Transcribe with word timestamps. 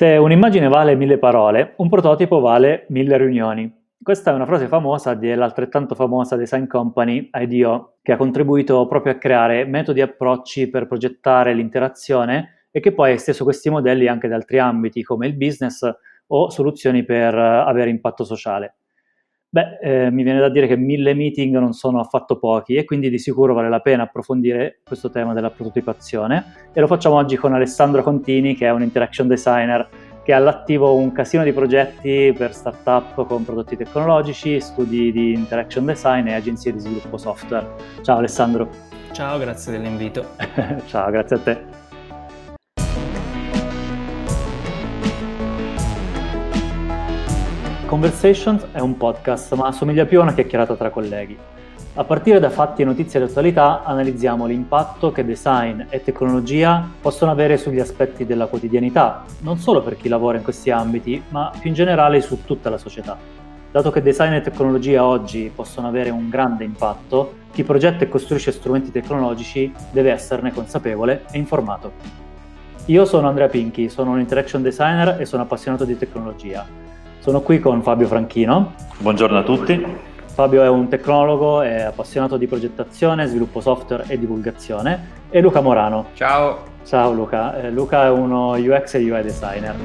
Se 0.00 0.16
un'immagine 0.16 0.68
vale 0.68 0.94
mille 0.94 1.18
parole, 1.18 1.74
un 1.76 1.90
prototipo 1.90 2.40
vale 2.40 2.86
mille 2.88 3.18
riunioni. 3.18 3.70
Questa 4.02 4.30
è 4.30 4.34
una 4.34 4.46
frase 4.46 4.66
famosa 4.66 5.12
dell'altrettanto 5.12 5.94
famosa 5.94 6.36
design 6.36 6.64
company 6.64 7.28
IDEO, 7.30 7.96
che 8.00 8.12
ha 8.12 8.16
contribuito 8.16 8.86
proprio 8.86 9.12
a 9.12 9.16
creare 9.16 9.66
metodi 9.66 10.00
e 10.00 10.04
approcci 10.04 10.70
per 10.70 10.86
progettare 10.86 11.52
l'interazione 11.52 12.68
e 12.70 12.80
che 12.80 12.94
poi 12.94 13.10
ha 13.10 13.12
esteso 13.12 13.44
questi 13.44 13.68
modelli 13.68 14.06
anche 14.06 14.24
ad 14.24 14.32
altri 14.32 14.58
ambiti 14.58 15.02
come 15.02 15.26
il 15.26 15.36
business 15.36 15.86
o 16.28 16.48
soluzioni 16.48 17.04
per 17.04 17.34
avere 17.34 17.90
impatto 17.90 18.24
sociale. 18.24 18.76
Beh, 19.52 19.78
eh, 19.82 20.10
mi 20.12 20.22
viene 20.22 20.38
da 20.38 20.48
dire 20.48 20.68
che 20.68 20.76
mille 20.76 21.12
meeting 21.12 21.58
non 21.58 21.72
sono 21.72 21.98
affatto 21.98 22.38
pochi 22.38 22.76
e 22.76 22.84
quindi 22.84 23.10
di 23.10 23.18
sicuro 23.18 23.52
vale 23.52 23.68
la 23.68 23.80
pena 23.80 24.04
approfondire 24.04 24.78
questo 24.84 25.10
tema 25.10 25.32
della 25.32 25.50
prototipazione 25.50 26.68
e 26.72 26.80
lo 26.80 26.86
facciamo 26.86 27.16
oggi 27.16 27.34
con 27.34 27.52
Alessandro 27.52 28.04
Contini 28.04 28.54
che 28.54 28.66
è 28.66 28.70
un 28.70 28.82
interaction 28.82 29.26
designer 29.26 29.88
che 30.22 30.32
ha 30.32 30.36
all'attivo 30.36 30.94
un 30.94 31.10
casino 31.10 31.42
di 31.42 31.52
progetti 31.52 32.32
per 32.36 32.54
startup 32.54 33.26
con 33.26 33.44
prodotti 33.44 33.76
tecnologici, 33.76 34.60
studi 34.60 35.10
di 35.10 35.32
interaction 35.32 35.84
design 35.84 36.28
e 36.28 36.34
agenzie 36.34 36.72
di 36.72 36.78
sviluppo 36.78 37.16
software. 37.16 37.66
Ciao 38.02 38.18
Alessandro. 38.18 38.68
Ciao, 39.10 39.36
grazie 39.38 39.72
dell'invito. 39.72 40.36
Ciao, 40.86 41.10
grazie 41.10 41.36
a 41.36 41.38
te. 41.40 41.79
Conversations 47.90 48.66
è 48.70 48.78
un 48.78 48.96
podcast, 48.96 49.52
ma 49.54 49.66
assomiglia 49.66 50.04
più 50.04 50.20
a 50.20 50.22
una 50.22 50.32
chiacchierata 50.32 50.76
tra 50.76 50.90
colleghi. 50.90 51.36
A 51.94 52.04
partire 52.04 52.38
da 52.38 52.48
fatti 52.48 52.82
e 52.82 52.84
notizie 52.84 53.18
di 53.18 53.26
attualità 53.26 53.82
analizziamo 53.82 54.46
l'impatto 54.46 55.10
che 55.10 55.24
design 55.24 55.82
e 55.88 56.00
tecnologia 56.00 56.88
possono 57.00 57.32
avere 57.32 57.56
sugli 57.56 57.80
aspetti 57.80 58.24
della 58.24 58.46
quotidianità, 58.46 59.24
non 59.40 59.58
solo 59.58 59.82
per 59.82 59.96
chi 59.96 60.08
lavora 60.08 60.36
in 60.36 60.44
questi 60.44 60.70
ambiti, 60.70 61.20
ma 61.30 61.50
più 61.58 61.68
in 61.68 61.74
generale 61.74 62.20
su 62.20 62.44
tutta 62.44 62.70
la 62.70 62.78
società. 62.78 63.18
Dato 63.72 63.90
che 63.90 64.02
design 64.02 64.34
e 64.34 64.40
tecnologia 64.40 65.04
oggi 65.04 65.50
possono 65.52 65.88
avere 65.88 66.10
un 66.10 66.28
grande 66.28 66.62
impatto, 66.62 67.38
chi 67.50 67.64
progetta 67.64 68.04
e 68.04 68.08
costruisce 68.08 68.52
strumenti 68.52 68.92
tecnologici 68.92 69.74
deve 69.90 70.12
esserne 70.12 70.52
consapevole 70.52 71.24
e 71.32 71.38
informato. 71.38 71.90
Io 72.84 73.04
sono 73.04 73.26
Andrea 73.26 73.48
Pinchi, 73.48 73.88
sono 73.88 74.12
un 74.12 74.20
interaction 74.20 74.62
designer 74.62 75.20
e 75.20 75.24
sono 75.24 75.42
appassionato 75.42 75.84
di 75.84 75.98
tecnologia. 75.98 76.89
Sono 77.20 77.42
qui 77.42 77.58
con 77.58 77.82
Fabio 77.82 78.06
Franchino. 78.06 78.72
Buongiorno 78.98 79.36
a 79.36 79.42
tutti. 79.42 79.84
Fabio 80.24 80.62
è 80.62 80.68
un 80.70 80.88
tecnologo, 80.88 81.60
è 81.60 81.82
appassionato 81.82 82.38
di 82.38 82.46
progettazione, 82.46 83.26
sviluppo 83.26 83.60
software 83.60 84.04
e 84.08 84.18
divulgazione. 84.18 85.26
E 85.28 85.42
Luca 85.42 85.60
Morano. 85.60 86.06
Ciao. 86.14 86.62
Ciao 86.82 87.12
Luca. 87.12 87.60
Eh, 87.60 87.70
Luca 87.70 88.06
è 88.06 88.10
uno 88.10 88.52
UX 88.52 88.94
e 88.94 89.10
UI 89.10 89.20
designer. 89.20 89.76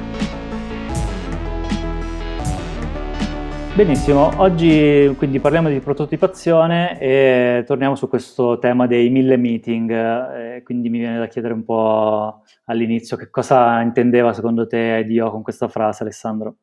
Benissimo, 3.74 4.30
oggi 4.38 5.14
quindi 5.18 5.38
parliamo 5.38 5.68
di 5.68 5.80
prototipazione 5.80 6.98
e 6.98 7.64
torniamo 7.66 7.96
su 7.96 8.08
questo 8.08 8.58
tema 8.58 8.86
dei 8.86 9.10
mille 9.10 9.36
meeting, 9.36 9.90
eh, 9.90 10.62
quindi 10.62 10.88
mi 10.88 11.00
viene 11.00 11.18
da 11.18 11.26
chiedere 11.26 11.52
un 11.52 11.66
po' 11.66 12.40
all'inizio 12.64 13.18
che 13.18 13.28
cosa 13.28 13.82
intendeva 13.82 14.32
secondo 14.32 14.66
te 14.66 15.04
Dio 15.04 15.30
con 15.30 15.42
questa 15.42 15.68
frase 15.68 16.04
Alessandro? 16.04 16.56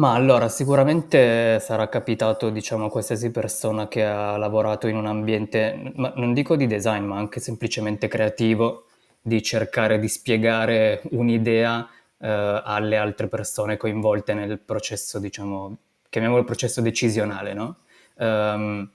Ma 0.00 0.14
allora, 0.14 0.48
sicuramente 0.48 1.60
sarà 1.60 1.90
capitato, 1.90 2.48
diciamo, 2.48 2.86
a 2.86 2.90
qualsiasi 2.90 3.30
persona 3.30 3.86
che 3.86 4.02
ha 4.02 4.38
lavorato 4.38 4.86
in 4.86 4.96
un 4.96 5.04
ambiente, 5.04 5.92
ma 5.96 6.10
non 6.16 6.32
dico 6.32 6.56
di 6.56 6.66
design, 6.66 7.04
ma 7.04 7.18
anche 7.18 7.38
semplicemente 7.38 8.08
creativo, 8.08 8.86
di 9.20 9.42
cercare 9.42 9.98
di 9.98 10.08
spiegare 10.08 11.02
un'idea 11.10 11.86
eh, 12.16 12.62
alle 12.64 12.96
altre 12.96 13.28
persone 13.28 13.76
coinvolte 13.76 14.32
nel 14.32 14.58
processo, 14.58 15.18
diciamo, 15.18 15.76
chiamiamolo 16.08 16.44
processo 16.44 16.80
decisionale, 16.80 17.52
no? 17.52 17.76
Um, 18.14 18.90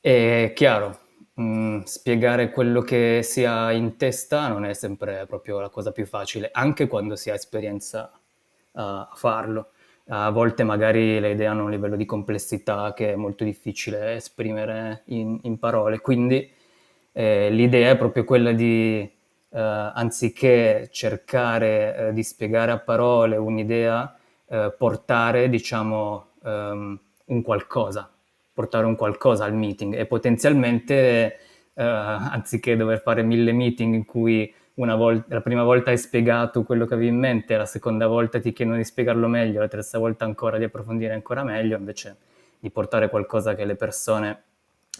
è 0.00 0.52
chiaro, 0.54 0.98
mh, 1.34 1.42
mm, 1.42 1.80
spiegare 1.82 2.50
quello 2.50 2.80
che 2.80 3.20
si 3.22 3.44
ha 3.44 3.70
in 3.72 3.98
testa 3.98 4.48
non 4.48 4.64
è 4.64 4.72
sempre 4.72 5.26
proprio 5.26 5.60
la 5.60 5.68
cosa 5.68 5.92
più 5.92 6.06
facile, 6.06 6.48
anche 6.52 6.86
quando 6.86 7.16
si 7.16 7.28
ha 7.28 7.34
esperienza 7.34 8.10
a 8.74 9.10
farlo 9.14 9.72
a 10.08 10.30
volte 10.30 10.64
magari 10.64 11.20
le 11.20 11.30
idee 11.30 11.46
hanno 11.46 11.64
un 11.64 11.70
livello 11.70 11.96
di 11.96 12.04
complessità 12.04 12.92
che 12.94 13.12
è 13.12 13.16
molto 13.16 13.44
difficile 13.44 14.14
esprimere 14.14 15.02
in, 15.06 15.38
in 15.42 15.58
parole, 15.58 16.00
quindi 16.00 16.50
eh, 17.12 17.50
l'idea 17.50 17.90
è 17.90 17.96
proprio 17.96 18.24
quella 18.24 18.52
di, 18.52 19.00
eh, 19.00 19.10
anziché 19.94 20.88
cercare 20.90 22.08
eh, 22.08 22.12
di 22.12 22.22
spiegare 22.22 22.72
a 22.72 22.78
parole 22.78 23.36
un'idea, 23.36 24.16
eh, 24.48 24.74
portare, 24.76 25.48
diciamo, 25.48 26.26
um, 26.42 26.98
un 27.26 27.42
qualcosa, 27.42 28.10
portare 28.52 28.86
un 28.86 28.96
qualcosa 28.96 29.44
al 29.44 29.54
meeting. 29.54 29.94
E 29.94 30.06
potenzialmente, 30.06 31.38
eh, 31.74 31.82
anziché 31.84 32.76
dover 32.76 33.00
fare 33.02 33.22
mille 33.22 33.52
meeting 33.52 33.94
in 33.94 34.04
cui 34.04 34.52
una 34.82 34.94
volta, 34.96 35.34
la 35.34 35.40
prima 35.40 35.62
volta 35.62 35.90
hai 35.90 35.98
spiegato 35.98 36.64
quello 36.64 36.86
che 36.86 36.94
avevi 36.94 37.08
in 37.08 37.18
mente, 37.18 37.56
la 37.56 37.66
seconda 37.66 38.06
volta 38.06 38.40
ti 38.40 38.52
chiedono 38.52 38.76
di 38.76 38.84
spiegarlo 38.84 39.28
meglio, 39.28 39.60
la 39.60 39.68
terza 39.68 39.98
volta 39.98 40.24
ancora 40.24 40.58
di 40.58 40.64
approfondire 40.64 41.14
ancora 41.14 41.44
meglio, 41.44 41.76
invece 41.76 42.16
di 42.58 42.70
portare 42.70 43.08
qualcosa 43.08 43.54
che 43.54 43.64
le 43.64 43.76
persone 43.76 44.42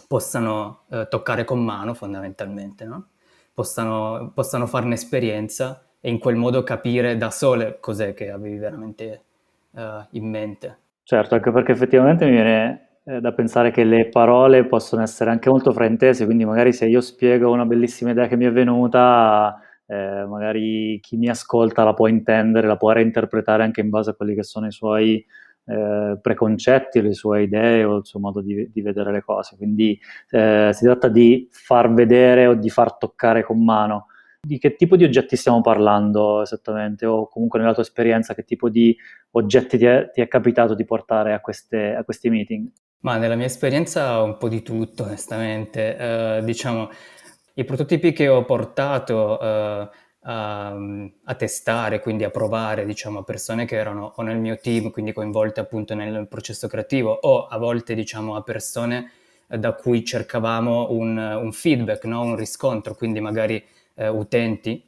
possano 0.08 0.82
eh, 0.90 1.06
toccare 1.08 1.44
con 1.44 1.62
mano 1.62 1.94
fondamentalmente, 1.94 2.84
no? 2.84 3.06
possano, 3.52 4.30
possano 4.34 4.66
farne 4.66 4.94
esperienza 4.94 5.84
e 6.00 6.10
in 6.10 6.18
quel 6.18 6.36
modo 6.36 6.62
capire 6.62 7.16
da 7.16 7.30
sole 7.30 7.78
cos'è 7.80 8.14
che 8.14 8.30
avevi 8.30 8.58
veramente 8.58 9.22
uh, 9.70 9.80
in 10.10 10.28
mente. 10.28 10.78
Certo, 11.04 11.34
anche 11.34 11.50
perché 11.52 11.72
effettivamente 11.72 12.24
mi 12.24 12.32
viene 12.32 12.88
eh, 13.04 13.20
da 13.20 13.32
pensare 13.32 13.70
che 13.70 13.84
le 13.84 14.08
parole 14.08 14.64
possono 14.66 15.02
essere 15.02 15.30
anche 15.30 15.48
molto 15.48 15.72
fraintese, 15.72 16.24
quindi 16.24 16.44
magari 16.44 16.72
se 16.72 16.86
io 16.86 17.00
spiego 17.00 17.50
una 17.50 17.64
bellissima 17.64 18.10
idea 18.10 18.26
che 18.26 18.36
mi 18.36 18.44
è 18.44 18.52
venuta, 18.52 19.60
eh, 19.92 20.24
magari 20.26 20.98
chi 21.02 21.18
mi 21.18 21.28
ascolta 21.28 21.84
la 21.84 21.92
può 21.92 22.06
intendere, 22.06 22.66
la 22.66 22.78
può 22.78 22.92
reinterpretare 22.92 23.62
anche 23.62 23.82
in 23.82 23.90
base 23.90 24.10
a 24.10 24.14
quelli 24.14 24.34
che 24.34 24.42
sono 24.42 24.66
i 24.66 24.72
suoi 24.72 25.22
eh, 25.66 26.18
preconcetti, 26.20 27.02
le 27.02 27.12
sue 27.12 27.42
idee 27.42 27.84
o 27.84 27.98
il 27.98 28.06
suo 28.06 28.18
modo 28.18 28.40
di, 28.40 28.70
di 28.72 28.80
vedere 28.80 29.12
le 29.12 29.22
cose. 29.22 29.56
Quindi 29.56 29.98
eh, 30.30 30.70
si 30.72 30.84
tratta 30.84 31.08
di 31.08 31.46
far 31.50 31.92
vedere 31.92 32.46
o 32.46 32.54
di 32.54 32.70
far 32.70 32.96
toccare 32.96 33.44
con 33.44 33.62
mano. 33.62 34.06
Di 34.40 34.58
che 34.58 34.74
tipo 34.76 34.96
di 34.96 35.04
oggetti 35.04 35.36
stiamo 35.36 35.60
parlando 35.60 36.40
esattamente? 36.40 37.04
O 37.04 37.28
comunque 37.28 37.60
nella 37.60 37.74
tua 37.74 37.82
esperienza, 37.82 38.34
che 38.34 38.44
tipo 38.44 38.70
di 38.70 38.96
oggetti 39.32 39.76
ti 39.76 39.84
è, 39.84 40.10
ti 40.10 40.20
è 40.22 40.26
capitato 40.26 40.74
di 40.74 40.84
portare 40.86 41.34
a, 41.34 41.40
queste, 41.40 41.94
a 41.94 42.02
questi 42.02 42.30
meeting? 42.30 42.66
Ma 43.00 43.18
nella 43.18 43.34
mia 43.34 43.46
esperienza 43.46 44.22
un 44.22 44.38
po' 44.38 44.48
di 44.48 44.62
tutto, 44.62 45.04
onestamente. 45.04 45.96
Uh, 46.40 46.44
diciamo, 46.44 46.88
i 47.54 47.64
prototipi 47.64 48.12
che 48.12 48.28
ho 48.28 48.44
portato 48.44 49.38
uh, 49.40 49.88
a, 50.24 50.68
a, 51.24 51.34
testare, 51.34 52.00
quindi 52.00 52.24
a 52.24 52.30
provare, 52.30 52.84
diciamo, 52.84 53.20
a 53.20 53.22
persone 53.22 53.64
che 53.64 53.76
erano 53.76 54.12
o 54.16 54.22
nel 54.22 54.38
mio 54.38 54.56
team, 54.58 54.90
quindi 54.90 55.12
coinvolte 55.12 55.60
appunto 55.60 55.94
nel 55.94 56.28
processo 56.28 56.68
creativo, 56.68 57.10
o 57.10 57.46
a 57.46 57.58
volte, 57.58 57.94
diciamo, 57.94 58.36
a 58.36 58.42
persone 58.42 59.10
da 59.46 59.72
cui 59.74 60.04
cercavamo 60.04 60.90
un, 60.90 61.18
un 61.18 61.52
feedback, 61.52 62.04
no? 62.04 62.22
un 62.22 62.36
riscontro, 62.36 62.94
quindi 62.94 63.20
magari 63.20 63.62
uh, 63.94 64.04
utenti, 64.06 64.84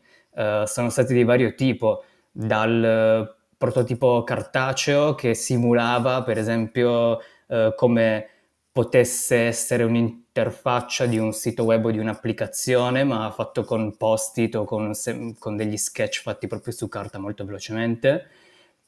sono 0.64 0.90
stati 0.90 1.14
di 1.14 1.22
vario 1.22 1.54
tipo, 1.54 2.02
dal 2.32 3.32
prototipo 3.56 4.24
cartaceo 4.24 5.14
che 5.14 5.34
simulava, 5.34 6.22
per 6.22 6.38
esempio, 6.38 7.20
eh, 7.46 7.72
come 7.76 8.28
potesse 8.74 9.36
essere 9.36 9.84
un'interfaccia 9.84 11.06
di 11.06 11.16
un 11.16 11.32
sito 11.32 11.62
web 11.62 11.84
o 11.84 11.90
di 11.92 11.98
un'applicazione, 11.98 13.04
ma 13.04 13.30
fatto 13.30 13.62
con 13.62 13.96
post-it 13.96 14.56
o 14.56 14.64
con, 14.64 14.90
con 15.38 15.56
degli 15.56 15.76
sketch 15.76 16.22
fatti 16.22 16.48
proprio 16.48 16.72
su 16.72 16.88
carta 16.88 17.20
molto 17.20 17.44
velocemente, 17.44 18.26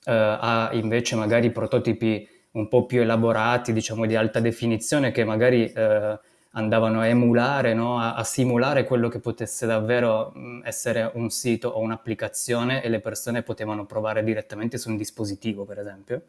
eh, 0.04 0.12
ha 0.12 0.70
invece 0.72 1.14
magari 1.14 1.52
prototipi 1.52 2.28
un 2.54 2.66
po' 2.66 2.84
più 2.84 3.00
elaborati, 3.00 3.72
diciamo 3.72 4.06
di 4.06 4.16
alta 4.16 4.40
definizione, 4.40 5.12
che 5.12 5.22
magari 5.22 5.70
eh, 5.72 6.18
andavano 6.50 6.98
a 6.98 7.06
emulare, 7.06 7.72
no? 7.72 8.00
a, 8.00 8.14
a, 8.16 8.24
simulare 8.24 8.82
quello 8.82 9.08
che 9.08 9.20
potesse 9.20 9.66
davvero 9.66 10.32
essere 10.64 11.08
un 11.14 11.30
sito 11.30 11.68
o 11.68 11.78
un'applicazione 11.78 12.82
e 12.82 12.88
le 12.88 12.98
persone 12.98 13.44
potevano 13.44 13.86
provare 13.86 14.24
direttamente 14.24 14.78
su 14.78 14.90
un 14.90 14.96
dispositivo, 14.96 15.64
per 15.64 15.78
esempio 15.78 16.22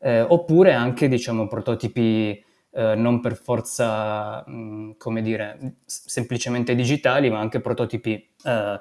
eh, 0.00 0.20
oppure 0.20 0.72
anche 0.72 1.08
diciamo 1.08 1.48
prototipi 1.48 2.42
eh, 2.70 2.94
non 2.94 3.20
per 3.20 3.36
forza, 3.36 4.44
mh, 4.46 4.96
come 4.98 5.22
dire, 5.22 5.76
semplicemente 5.84 6.74
digitali, 6.74 7.30
ma 7.30 7.38
anche 7.40 7.60
prototipi 7.60 8.28
eh, 8.44 8.80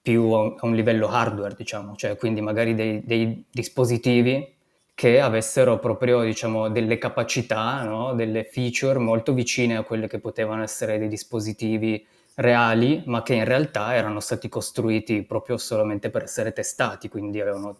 più 0.00 0.32
a 0.32 0.54
un 0.62 0.74
livello 0.74 1.08
hardware, 1.08 1.54
diciamo, 1.54 1.94
cioè 1.96 2.16
quindi 2.16 2.40
magari 2.40 2.74
dei, 2.74 3.02
dei 3.04 3.44
dispositivi 3.50 4.56
che 4.94 5.20
avessero 5.20 5.78
proprio 5.78 6.22
diciamo, 6.22 6.68
delle 6.70 6.98
capacità, 6.98 7.82
no? 7.84 8.14
delle 8.14 8.44
feature 8.44 8.98
molto 8.98 9.32
vicine 9.32 9.76
a 9.76 9.84
quelle 9.84 10.08
che 10.08 10.18
potevano 10.18 10.62
essere 10.62 10.98
dei 10.98 11.08
dispositivi 11.08 12.04
reali, 12.36 13.02
ma 13.06 13.22
che 13.22 13.34
in 13.34 13.44
realtà 13.44 13.94
erano 13.94 14.20
stati 14.20 14.48
costruiti 14.48 15.22
proprio 15.22 15.56
solamente 15.56 16.10
per 16.10 16.24
essere 16.24 16.52
testati, 16.52 17.08
quindi 17.08 17.40
avevano 17.40 17.78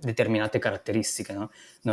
determinate 0.00 0.58
caratteristiche, 0.58 1.32
no? 1.32 1.50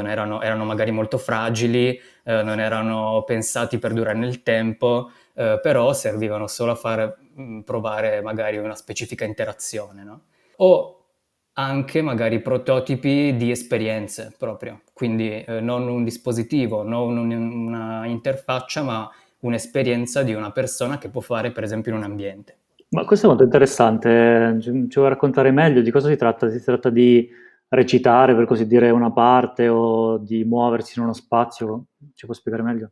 erano, 0.07 0.41
erano, 0.41 0.65
magari 0.65 0.91
molto 0.91 1.17
fragili, 1.17 1.99
eh, 2.23 2.43
non 2.43 2.59
erano 2.59 3.23
pensati 3.25 3.77
per 3.77 3.93
durare 3.93 4.17
nel 4.17 4.43
tempo, 4.43 5.11
eh, 5.33 5.59
però 5.61 5.93
servivano 5.93 6.47
solo 6.47 6.71
a 6.71 6.75
far 6.75 7.17
mm, 7.39 7.61
provare 7.61 8.21
magari 8.21 8.57
una 8.57 8.75
specifica 8.75 9.25
interazione. 9.25 10.03
No? 10.03 10.21
O 10.57 10.95
anche 11.53 12.01
magari 12.01 12.39
prototipi 12.39 13.35
di 13.35 13.51
esperienze 13.51 14.33
proprio, 14.37 14.81
quindi 14.93 15.43
eh, 15.43 15.59
non 15.59 15.87
un 15.89 16.03
dispositivo, 16.05 16.83
non 16.83 17.17
un, 17.17 17.31
una 17.31 18.05
interfaccia, 18.05 18.81
ma 18.81 19.09
un'esperienza 19.39 20.23
di 20.23 20.33
una 20.33 20.51
persona 20.51 20.97
che 20.97 21.09
può 21.09 21.21
fare 21.21 21.51
per 21.51 21.63
esempio 21.63 21.91
in 21.91 21.97
un 21.97 22.03
ambiente. 22.03 22.55
Ma 22.91 23.05
questo 23.05 23.25
è 23.25 23.29
molto 23.29 23.43
interessante, 23.43 24.57
ci, 24.61 24.71
ci 24.89 24.97
vuoi 24.99 25.09
raccontare 25.09 25.51
meglio 25.51 25.81
di 25.81 25.91
cosa 25.91 26.07
si 26.07 26.15
tratta? 26.15 26.49
Si 26.49 26.63
tratta 26.63 26.89
di 26.89 27.29
recitare, 27.69 28.35
per 28.35 28.45
così 28.45 28.67
dire, 28.67 28.89
una 28.89 29.11
parte 29.11 29.67
o 29.67 30.17
di 30.17 30.43
muoversi 30.43 30.97
in 30.97 31.05
uno 31.05 31.13
spazio? 31.13 31.85
Ci 32.13 32.25
puoi 32.25 32.37
spiegare 32.37 32.63
meglio? 32.63 32.91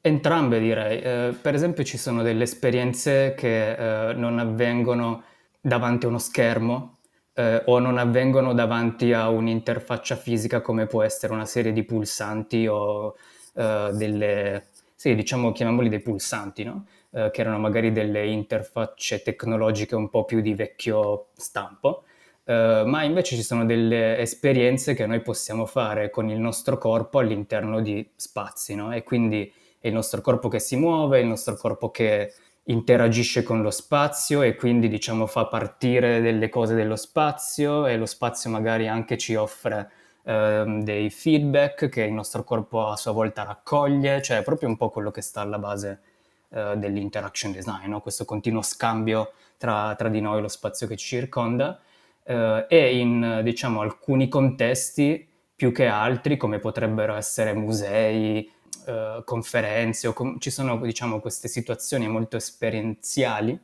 Entrambe 0.00 0.58
direi. 0.58 1.00
Eh, 1.00 1.34
per 1.40 1.54
esempio 1.54 1.84
ci 1.84 1.96
sono 1.96 2.22
delle 2.22 2.44
esperienze 2.44 3.34
che 3.36 4.10
eh, 4.10 4.14
non 4.14 4.38
avvengono 4.38 5.22
davanti 5.60 6.04
a 6.04 6.08
uno 6.08 6.18
schermo 6.18 6.98
eh, 7.34 7.62
o 7.66 7.78
non 7.78 7.98
avvengono 7.98 8.52
davanti 8.52 9.12
a 9.12 9.28
un'interfaccia 9.28 10.16
fisica 10.16 10.60
come 10.60 10.86
può 10.86 11.02
essere 11.02 11.32
una 11.32 11.46
serie 11.46 11.72
di 11.72 11.84
pulsanti 11.84 12.66
o 12.66 13.16
eh, 13.54 13.90
delle, 13.94 14.66
sì, 14.94 15.14
diciamo, 15.14 15.52
chiamiamoli 15.52 15.88
dei 15.88 16.00
pulsanti, 16.00 16.64
no? 16.64 16.86
Eh, 17.10 17.30
che 17.32 17.40
erano 17.40 17.58
magari 17.58 17.92
delle 17.92 18.26
interfacce 18.26 19.22
tecnologiche 19.22 19.94
un 19.94 20.10
po' 20.10 20.24
più 20.24 20.40
di 20.40 20.54
vecchio 20.54 21.28
stampo 21.34 22.04
Uh, 22.46 22.84
ma 22.86 23.02
invece 23.04 23.36
ci 23.36 23.42
sono 23.42 23.64
delle 23.64 24.18
esperienze 24.18 24.92
che 24.92 25.06
noi 25.06 25.22
possiamo 25.22 25.64
fare 25.64 26.10
con 26.10 26.28
il 26.28 26.38
nostro 26.38 26.76
corpo 26.76 27.18
all'interno 27.18 27.80
di 27.80 28.06
spazi, 28.16 28.74
no? 28.74 28.92
E 28.92 29.02
quindi 29.02 29.50
è 29.78 29.88
il 29.88 29.94
nostro 29.94 30.20
corpo 30.20 30.48
che 30.48 30.58
si 30.58 30.76
muove, 30.76 31.18
è 31.18 31.22
il 31.22 31.26
nostro 31.26 31.56
corpo 31.56 31.90
che 31.90 32.34
interagisce 32.64 33.42
con 33.42 33.62
lo 33.62 33.70
spazio 33.70 34.42
e 34.42 34.54
quindi 34.54 34.88
diciamo 34.88 35.26
fa 35.26 35.46
partire 35.46 36.20
delle 36.20 36.48
cose 36.48 36.74
dello 36.74 36.96
spazio 36.96 37.86
e 37.86 37.96
lo 37.96 38.06
spazio 38.06 38.48
magari 38.50 38.88
anche 38.88 39.18
ci 39.18 39.34
offre 39.34 39.90
uh, 40.22 40.82
dei 40.82 41.10
feedback 41.10 41.88
che 41.88 42.02
il 42.02 42.12
nostro 42.12 42.44
corpo 42.44 42.86
a 42.88 42.96
sua 42.96 43.12
volta 43.12 43.42
raccoglie, 43.42 44.22
cioè 44.22 44.38
è 44.38 44.42
proprio 44.42 44.68
un 44.68 44.76
po' 44.76 44.90
quello 44.90 45.10
che 45.10 45.20
sta 45.20 45.40
alla 45.40 45.58
base 45.58 46.00
uh, 46.48 46.76
dell'interaction 46.76 47.52
design, 47.52 47.88
no? 47.88 48.00
questo 48.00 48.24
continuo 48.24 48.62
scambio 48.62 49.32
tra, 49.56 49.94
tra 49.96 50.08
di 50.08 50.20
noi 50.20 50.38
e 50.38 50.40
lo 50.42 50.48
spazio 50.48 50.86
che 50.86 50.96
ci 50.96 51.06
circonda 51.06 51.80
eh, 52.24 52.66
e 52.68 52.98
in 52.98 53.40
diciamo, 53.42 53.80
alcuni 53.80 54.28
contesti 54.28 55.26
più 55.54 55.72
che 55.72 55.86
altri, 55.86 56.36
come 56.36 56.58
potrebbero 56.58 57.14
essere 57.14 57.54
musei, 57.54 58.50
eh, 58.86 59.22
conferenze, 59.24 60.12
com- 60.12 60.38
ci 60.38 60.50
sono 60.50 60.78
diciamo, 60.78 61.20
queste 61.20 61.48
situazioni 61.48 62.08
molto 62.08 62.36
esperienziali 62.36 63.58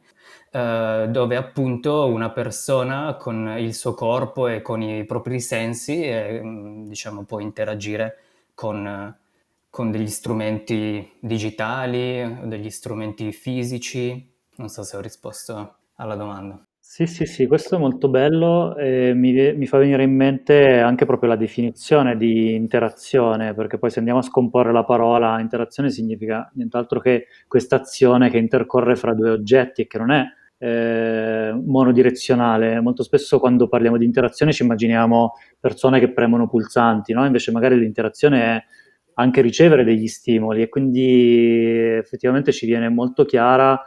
eh, 0.53 1.07
dove 1.11 1.37
appunto 1.37 2.07
una 2.07 2.31
persona 2.31 3.15
con 3.17 3.55
il 3.59 3.75
suo 3.75 3.95
corpo 3.95 4.47
e 4.49 4.63
con 4.63 4.83
i 4.83 5.05
propri 5.05 5.41
sensi 5.41 6.03
eh, 6.03 6.41
diciamo, 6.87 7.25
può 7.25 7.39
interagire 7.41 8.19
con, 8.55 9.17
con 9.69 9.91
degli 9.91 10.09
strumenti 10.09 11.17
digitali, 11.21 12.39
degli 12.45 12.71
strumenti 12.71 13.33
fisici. 13.33 14.29
Non 14.57 14.69
so 14.69 14.83
se 14.83 14.97
ho 14.97 15.01
risposto 15.01 15.77
alla 15.97 16.17
domanda. 16.17 16.65
Sì, 16.93 17.07
sì, 17.07 17.25
sì, 17.25 17.47
questo 17.47 17.77
è 17.77 17.79
molto 17.79 18.09
bello 18.09 18.75
e 18.77 19.13
mi, 19.15 19.33
mi 19.55 19.67
fa 19.69 19.79
venire 19.79 20.03
in 20.03 20.13
mente 20.13 20.81
anche 20.81 21.07
proprio 21.07 21.29
la 21.29 21.37
definizione 21.37 22.17
di 22.17 22.53
interazione, 22.57 23.55
perché 23.55 23.79
poi 23.79 23.91
se 23.91 24.01
andiamo 24.01 24.19
a 24.19 24.23
scomporre 24.23 24.73
la 24.73 24.83
parola 24.83 25.39
interazione 25.39 25.91
significa 25.91 26.51
nient'altro 26.55 26.99
che 26.99 27.29
questa 27.47 27.77
azione 27.77 28.29
che 28.29 28.39
intercorre 28.39 28.97
fra 28.97 29.15
due 29.15 29.31
oggetti 29.31 29.83
e 29.83 29.87
che 29.87 29.99
non 29.99 30.11
è 30.11 30.25
eh, 30.59 31.53
monodirezionale. 31.65 32.81
Molto 32.81 33.05
spesso 33.05 33.39
quando 33.39 33.69
parliamo 33.69 33.97
di 33.97 34.05
interazione 34.05 34.53
ci 34.53 34.65
immaginiamo 34.65 35.35
persone 35.61 36.01
che 36.01 36.11
premono 36.13 36.49
pulsanti, 36.49 37.13
no? 37.13 37.25
Invece 37.25 37.53
magari 37.53 37.79
l'interazione 37.79 38.43
è 38.43 38.65
anche 39.15 39.41
ricevere 39.43 39.85
degli 39.85 40.09
stimoli 40.09 40.63
e 40.63 40.69
quindi 40.69 41.63
effettivamente 41.99 42.51
ci 42.51 42.67
viene 42.67 42.89
molto 42.89 43.25
chiara 43.25 43.81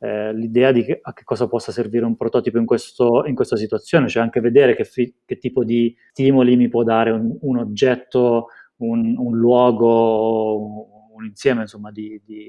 eh, 0.00 0.32
l'idea 0.32 0.70
di 0.70 0.84
che, 0.84 0.98
a 1.02 1.12
che 1.12 1.24
cosa 1.24 1.48
possa 1.48 1.72
servire 1.72 2.04
un 2.04 2.16
prototipo 2.16 2.58
in, 2.58 2.66
questo, 2.66 3.24
in 3.26 3.34
questa 3.34 3.56
situazione, 3.56 4.08
cioè 4.08 4.22
anche 4.22 4.40
vedere 4.40 4.76
che, 4.76 4.84
fi, 4.84 5.12
che, 5.24 5.38
tipo 5.38 5.64
di 5.64 5.94
stimoli 6.10 6.56
mi 6.56 6.68
può 6.68 6.84
dare 6.84 7.10
un, 7.10 7.36
un 7.40 7.58
oggetto, 7.58 8.48
un, 8.76 9.16
un, 9.18 9.36
luogo, 9.36 11.10
un 11.12 11.24
insieme 11.24 11.62
insomma, 11.62 11.90
di, 11.90 12.20
di, 12.24 12.48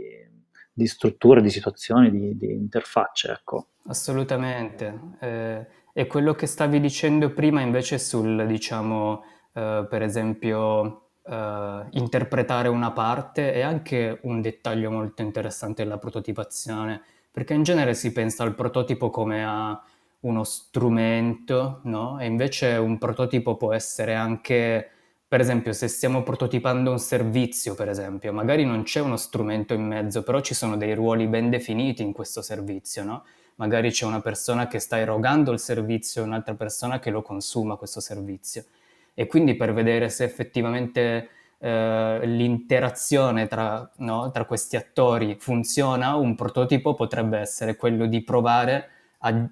di, 0.71 0.87
strutture, 0.87 1.41
di 1.41 1.49
situazioni, 1.49 2.11
di, 2.11 2.37
di 2.37 2.51
interfacce. 2.53 3.31
Ecco. 3.31 3.69
Assolutamente. 3.87 4.99
Eh, 5.19 5.67
e 5.91 6.05
quello 6.05 6.33
che 6.33 6.45
stavi 6.45 6.79
dicendo 6.79 7.33
prima 7.33 7.61
invece 7.61 7.97
sul, 7.97 8.45
diciamo, 8.45 9.23
eh, 9.53 9.87
per 9.89 10.03
esempio, 10.03 11.05
Uh, 11.29 11.85
interpretare 11.91 12.69
una 12.69 12.91
parte 12.91 13.53
è 13.53 13.61
anche 13.61 14.19
un 14.23 14.41
dettaglio 14.41 14.89
molto 14.89 15.21
interessante 15.21 15.83
della 15.83 15.99
prototipazione, 15.99 17.03
perché 17.39 17.53
in 17.53 17.63
genere 17.63 17.93
si 17.93 18.11
pensa 18.11 18.43
al 18.43 18.53
prototipo 18.53 19.09
come 19.09 19.45
a 19.45 19.81
uno 20.21 20.43
strumento, 20.43 21.79
no? 21.83 22.19
E 22.19 22.25
invece 22.25 22.75
un 22.75 22.97
prototipo 22.97 23.55
può 23.55 23.71
essere 23.71 24.13
anche, 24.13 24.89
per 25.25 25.39
esempio, 25.39 25.71
se 25.71 25.87
stiamo 25.87 26.21
prototipando 26.21 26.91
un 26.91 26.99
servizio, 26.99 27.75
per 27.75 27.87
esempio, 27.87 28.33
magari 28.33 28.65
non 28.65 28.83
c'è 28.83 28.99
uno 28.99 29.15
strumento 29.15 29.73
in 29.73 29.83
mezzo, 29.83 30.21
però 30.21 30.41
ci 30.41 30.53
sono 30.53 30.75
dei 30.75 30.93
ruoli 30.93 31.27
ben 31.27 31.49
definiti 31.49 32.03
in 32.03 32.11
questo 32.11 32.41
servizio, 32.41 33.05
no? 33.05 33.23
Magari 33.55 33.89
c'è 33.89 34.05
una 34.05 34.19
persona 34.19 34.67
che 34.67 34.79
sta 34.79 34.97
erogando 34.97 35.53
il 35.53 35.59
servizio 35.59 36.21
e 36.21 36.25
un'altra 36.25 36.55
persona 36.55 36.99
che 36.99 37.09
lo 37.09 37.21
consuma 37.21 37.77
questo 37.77 38.01
servizio. 38.01 38.65
E 39.13 39.27
quindi 39.27 39.55
per 39.55 39.71
vedere 39.71 40.09
se 40.09 40.25
effettivamente 40.25 41.29
eh, 41.59 42.19
l'interazione 42.23 43.47
tra, 43.47 43.89
no, 43.97 44.31
tra, 44.31 44.45
questi 44.45 44.75
attori 44.77 45.35
funziona, 45.39 46.15
un 46.15 46.35
prototipo 46.35 46.93
potrebbe 46.93 47.37
essere 47.37 47.75
quello 47.75 48.05
di 48.05 48.23
provare 48.23 48.89
a 49.19 49.49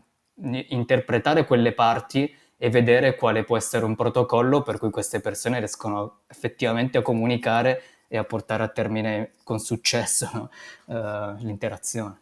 interpretare 0.69 1.45
quelle 1.45 1.73
parti 1.73 2.33
e 2.57 2.69
vedere 2.69 3.15
quale 3.15 3.43
può 3.43 3.57
essere 3.57 3.85
un 3.85 3.95
protocollo 3.95 4.61
per 4.61 4.79
cui 4.79 4.89
queste 4.89 5.19
persone 5.19 5.59
riescono 5.59 6.19
effettivamente 6.27 6.97
a 6.97 7.01
comunicare 7.01 7.81
e 8.07 8.17
a 8.17 8.23
portare 8.23 8.63
a 8.63 8.69
termine 8.69 9.33
con 9.43 9.59
successo 9.59 10.29
no? 10.33 10.49
uh, 10.85 11.35
l'interazione. 11.43 12.19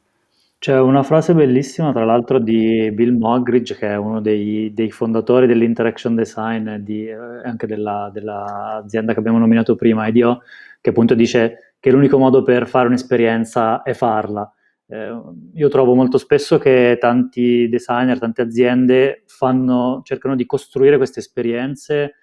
C'è 0.58 0.80
una 0.80 1.04
frase 1.04 1.36
bellissima, 1.36 1.92
tra 1.92 2.06
l'altro, 2.06 2.40
di 2.40 2.90
Bill 2.92 3.18
Moggridge, 3.18 3.76
che 3.76 3.90
è 3.90 3.96
uno 3.96 4.20
dei, 4.20 4.74
dei 4.74 4.90
fondatori 4.90 5.46
dell'interaction 5.46 6.16
design 6.16 6.68
e 6.70 6.84
di, 6.84 7.06
eh, 7.08 7.16
anche 7.16 7.68
della, 7.68 8.10
dell'azienda 8.12 9.14
che 9.14 9.20
abbiamo 9.20 9.38
nominato 9.38 9.76
prima, 9.76 10.08
IDEO, 10.08 10.42
che 10.82 10.90
appunto 10.90 11.14
dice 11.14 11.74
che 11.80 11.92
l'unico 11.92 12.18
modo 12.18 12.42
per 12.42 12.68
fare 12.68 12.88
un'esperienza 12.88 13.84
è 13.84 13.94
farla. 13.94 14.52
Eh, 14.88 15.22
io 15.54 15.68
trovo 15.70 15.94
molto 15.94 16.18
spesso 16.18 16.58
che 16.58 16.98
tanti 17.00 17.68
designer, 17.70 18.18
tante 18.18 18.42
aziende 18.42 19.24
fanno, 19.28 20.02
cercano 20.04 20.36
di 20.36 20.46
costruire 20.48 20.98
queste 20.98 21.20
esperienze 21.20 22.16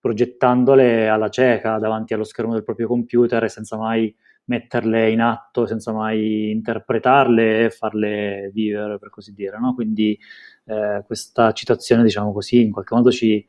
progettandole 0.00 1.08
alla 1.08 1.28
cieca 1.28 1.78
davanti 1.78 2.12
allo 2.12 2.24
schermo 2.24 2.52
del 2.52 2.62
proprio 2.64 2.86
computer 2.88 3.42
e 3.44 3.48
senza 3.48 3.76
mai 3.76 4.14
metterle 4.46 5.10
in 5.10 5.20
atto 5.20 5.66
senza 5.66 5.92
mai 5.92 6.50
interpretarle 6.50 7.64
e 7.64 7.70
farle 7.70 8.50
vivere, 8.52 8.98
per 8.98 9.10
così 9.10 9.32
dire. 9.32 9.58
No? 9.58 9.74
Quindi 9.74 10.18
eh, 10.66 11.02
questa 11.06 11.52
citazione, 11.52 12.02
diciamo 12.02 12.32
così, 12.32 12.62
in 12.62 12.72
qualche 12.72 12.94
modo 12.94 13.10
ci, 13.10 13.44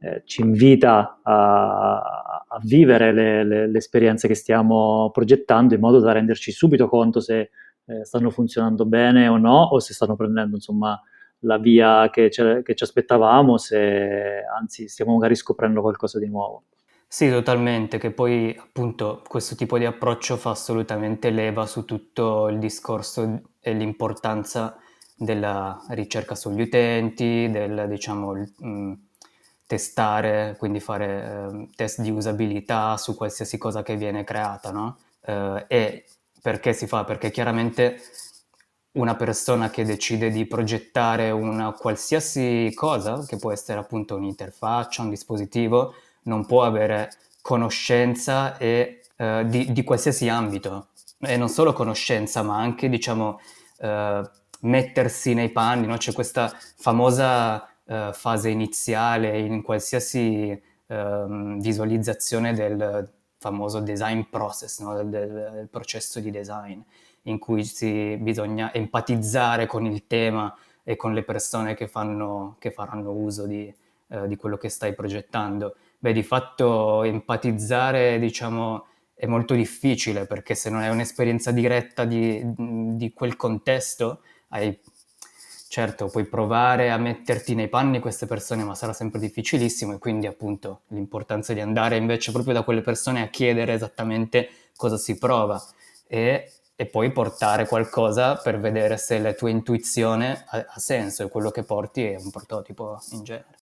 eh, 0.00 0.22
ci 0.24 0.40
invita 0.40 1.20
a, 1.22 2.44
a 2.48 2.60
vivere 2.62 3.12
le, 3.12 3.44
le, 3.44 3.66
le, 3.68 3.78
esperienze 3.78 4.28
che 4.28 4.34
stiamo 4.34 5.10
progettando 5.12 5.74
in 5.74 5.80
modo 5.80 6.00
da 6.00 6.12
renderci 6.12 6.52
subito 6.52 6.88
conto 6.88 7.20
se 7.20 7.50
eh, 7.84 8.04
stanno 8.04 8.30
funzionando 8.30 8.86
bene 8.86 9.28
o 9.28 9.36
no, 9.36 9.62
o 9.62 9.78
se 9.78 9.92
stanno 9.92 10.16
prendendo 10.16 10.56
insomma 10.56 11.00
la 11.44 11.58
via 11.58 12.10
che, 12.10 12.28
che 12.28 12.74
ci 12.74 12.84
aspettavamo, 12.84 13.56
se 13.56 14.42
anzi 14.58 14.88
stiamo 14.88 15.14
magari 15.14 15.34
scoprendo 15.34 15.80
qualcosa 15.80 16.18
di 16.18 16.28
nuovo. 16.28 16.64
Sì, 17.12 17.28
totalmente, 17.28 17.98
che 17.98 18.12
poi 18.12 18.56
appunto 18.56 19.22
questo 19.26 19.56
tipo 19.56 19.76
di 19.78 19.84
approccio 19.84 20.36
fa 20.36 20.50
assolutamente 20.50 21.30
leva 21.30 21.66
su 21.66 21.84
tutto 21.84 22.46
il 22.48 22.58
discorso 22.60 23.40
e 23.58 23.72
l'importanza 23.72 24.76
della 25.16 25.84
ricerca 25.88 26.36
sugli 26.36 26.60
utenti, 26.60 27.50
del 27.50 27.86
diciamo 27.88 28.32
mh, 28.34 28.46
mm, 28.64 28.92
testare, 29.66 30.54
quindi 30.56 30.78
fare 30.78 31.48
eh, 31.52 31.68
test 31.74 32.00
di 32.00 32.10
usabilità 32.10 32.96
su 32.96 33.16
qualsiasi 33.16 33.58
cosa 33.58 33.82
che 33.82 33.96
viene 33.96 34.22
creata, 34.22 34.70
no? 34.70 34.98
Eh, 35.22 35.64
e 35.66 36.04
perché 36.40 36.72
si 36.72 36.86
fa? 36.86 37.02
Perché 37.04 37.32
chiaramente 37.32 37.98
una 38.92 39.14
persona 39.14 39.70
che 39.70 39.84
decide 39.84 40.30
di 40.30 40.46
progettare 40.46 41.30
una 41.30 41.72
qualsiasi 41.72 42.70
cosa, 42.74 43.24
che 43.26 43.36
può 43.36 43.52
essere 43.52 43.78
appunto 43.78 44.16
un'interfaccia, 44.16 45.02
un 45.02 45.10
dispositivo, 45.10 45.94
non 46.24 46.46
può 46.46 46.64
avere 46.64 47.10
conoscenza 47.40 48.56
e, 48.58 49.02
eh, 49.16 49.44
di, 49.46 49.72
di, 49.72 49.84
qualsiasi 49.84 50.28
ambito. 50.28 50.88
E 51.20 51.36
non 51.36 51.48
solo 51.48 51.72
conoscenza, 51.72 52.42
ma 52.42 52.56
anche, 52.58 52.88
diciamo, 52.88 53.40
eh, 53.78 54.30
mettersi 54.60 55.34
nei 55.34 55.50
panni. 55.50 55.86
No? 55.86 55.96
C'è 55.96 56.12
questa 56.12 56.52
famosa 56.76 57.66
eh, 57.84 58.10
fase 58.12 58.50
iniziale 58.50 59.38
in 59.38 59.62
qualsiasi 59.62 60.60
ehm, 60.86 61.60
visualizzazione 61.60 62.54
del 62.54 63.10
famoso 63.38 63.80
design 63.80 64.22
process, 64.30 64.80
no? 64.80 64.94
del, 64.94 65.08
del 65.08 65.68
processo 65.70 66.20
di 66.20 66.30
design 66.30 66.80
in 67.24 67.38
cui 67.38 67.64
si, 67.64 68.16
bisogna 68.18 68.72
empatizzare 68.72 69.66
con 69.66 69.84
il 69.84 70.06
tema 70.06 70.54
e 70.82 70.96
con 70.96 71.12
le 71.12 71.22
persone 71.22 71.74
che, 71.74 71.88
fanno, 71.88 72.56
che 72.58 72.70
faranno 72.70 73.10
uso 73.10 73.46
di, 73.46 73.72
eh, 74.08 74.26
di, 74.26 74.36
quello 74.36 74.56
che 74.56 74.68
stai 74.68 74.94
progettando. 74.94 75.76
Beh, 76.02 76.12
di 76.14 76.22
fatto 76.22 77.02
empatizzare, 77.02 78.18
diciamo, 78.18 78.86
è 79.14 79.26
molto 79.26 79.54
difficile 79.54 80.26
perché 80.26 80.54
se 80.54 80.70
non 80.70 80.80
hai 80.80 80.88
un'esperienza 80.88 81.50
diretta 81.50 82.06
di, 82.06 82.42
di 82.96 83.12
quel 83.12 83.36
contesto, 83.36 84.22
hai, 84.48 84.80
certo, 85.68 86.08
puoi 86.08 86.24
provare 86.24 86.90
a 86.90 86.96
metterti 86.96 87.54
nei 87.54 87.68
panni 87.68 88.00
queste 88.00 88.24
persone, 88.24 88.64
ma 88.64 88.74
sarà 88.74 88.94
sempre 88.94 89.20
difficilissimo 89.20 89.92
e 89.92 89.98
quindi 89.98 90.26
appunto 90.26 90.82
l'importanza 90.88 91.52
di 91.52 91.60
andare 91.60 91.96
invece 91.96 92.32
proprio 92.32 92.54
da 92.54 92.62
quelle 92.62 92.80
persone 92.80 93.22
a 93.22 93.28
chiedere 93.28 93.74
esattamente 93.74 94.48
cosa 94.76 94.96
si 94.96 95.18
prova 95.18 95.62
e 96.06 96.52
e 96.80 96.86
poi 96.86 97.12
portare 97.12 97.66
qualcosa 97.66 98.36
per 98.36 98.58
vedere 98.58 98.96
se 98.96 99.18
la 99.18 99.34
tua 99.34 99.50
intuizione 99.50 100.46
ha, 100.48 100.64
ha 100.66 100.80
senso 100.80 101.22
e 101.22 101.28
quello 101.28 101.50
che 101.50 101.62
porti 101.62 102.04
è 102.04 102.16
un 102.16 102.30
prototipo 102.30 102.98
in 103.10 103.22
genere. 103.22 103.59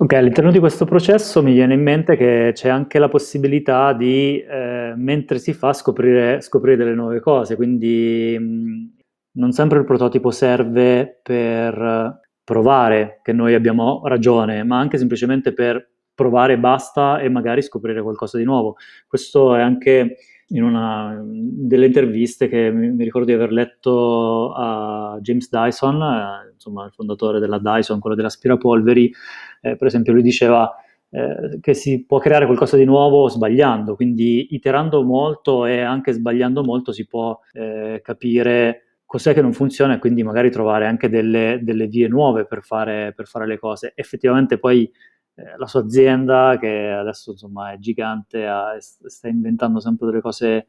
Ok, 0.00 0.12
all'interno 0.12 0.52
di 0.52 0.60
questo 0.60 0.84
processo 0.84 1.42
mi 1.42 1.52
viene 1.52 1.74
in 1.74 1.82
mente 1.82 2.16
che 2.16 2.52
c'è 2.54 2.68
anche 2.68 3.00
la 3.00 3.08
possibilità 3.08 3.92
di, 3.92 4.40
eh, 4.40 4.92
mentre 4.94 5.40
si 5.40 5.52
fa, 5.52 5.72
scoprire, 5.72 6.40
scoprire, 6.40 6.76
delle 6.76 6.94
nuove 6.94 7.18
cose, 7.18 7.56
quindi 7.56 8.36
mh, 8.38 8.44
mm, 8.44 8.86
non 9.32 9.50
sempre 9.50 9.78
il 9.80 9.84
prototipo 9.84 10.30
serve 10.30 11.18
per 11.20 12.20
provare 12.44 13.18
che 13.24 13.32
noi 13.32 13.54
abbiamo 13.54 14.02
ragione, 14.04 14.62
ma 14.62 14.78
anche 14.78 14.98
semplicemente 14.98 15.52
per 15.52 15.90
provare 16.14 16.58
basta 16.58 17.18
e 17.18 17.28
magari 17.28 17.60
scoprire 17.60 18.00
qualcosa 18.00 18.38
di 18.38 18.44
nuovo. 18.44 18.76
Questo 19.08 19.56
è 19.56 19.60
anche 19.60 20.16
in 20.50 20.62
una 20.62 21.20
delle 21.24 21.86
interviste 21.86 22.48
che 22.48 22.70
mi, 22.70 22.92
mi, 22.92 23.02
ricordo 23.04 23.26
di 23.26 23.34
aver 23.34 23.50
letto 23.50 24.52
a 24.54 25.18
James 25.20 25.48
Dyson, 25.50 26.00
eh, 26.02 26.47
insomma 26.58 26.84
il 26.84 26.92
fondatore 26.92 27.38
della 27.38 27.58
Dyson, 27.58 28.00
quello 28.00 28.16
dell'aspirapolveri, 28.16 29.12
eh, 29.62 29.76
per 29.76 29.86
esempio 29.86 30.12
lui 30.12 30.22
diceva 30.22 30.74
eh, 31.10 31.58
che 31.60 31.74
si 31.74 32.04
può 32.04 32.18
creare 32.18 32.44
qualcosa 32.44 32.76
di 32.76 32.84
nuovo 32.84 33.28
sbagliando, 33.28 33.94
quindi 33.94 34.48
iterando 34.54 35.02
molto 35.02 35.64
e 35.64 35.80
anche 35.80 36.12
sbagliando 36.12 36.62
molto 36.62 36.92
si 36.92 37.06
può 37.06 37.38
eh, 37.52 38.00
capire 38.02 38.82
cos'è 39.06 39.32
che 39.32 39.40
non 39.40 39.54
funziona 39.54 39.94
e 39.94 39.98
quindi 39.98 40.22
magari 40.22 40.50
trovare 40.50 40.86
anche 40.86 41.08
delle, 41.08 41.60
delle 41.62 41.86
vie 41.86 42.08
nuove 42.08 42.44
per 42.44 42.62
fare, 42.62 43.14
per 43.14 43.26
fare 43.26 43.46
le 43.46 43.58
cose. 43.58 43.92
Effettivamente 43.94 44.58
poi 44.58 44.84
eh, 45.34 45.56
la 45.56 45.66
sua 45.66 45.80
azienda, 45.80 46.58
che 46.60 46.90
adesso 46.90 47.30
insomma 47.30 47.72
è 47.72 47.78
gigante, 47.78 48.46
ha, 48.46 48.76
sta 48.78 49.28
inventando 49.28 49.80
sempre 49.80 50.08
delle 50.08 50.20
cose 50.20 50.66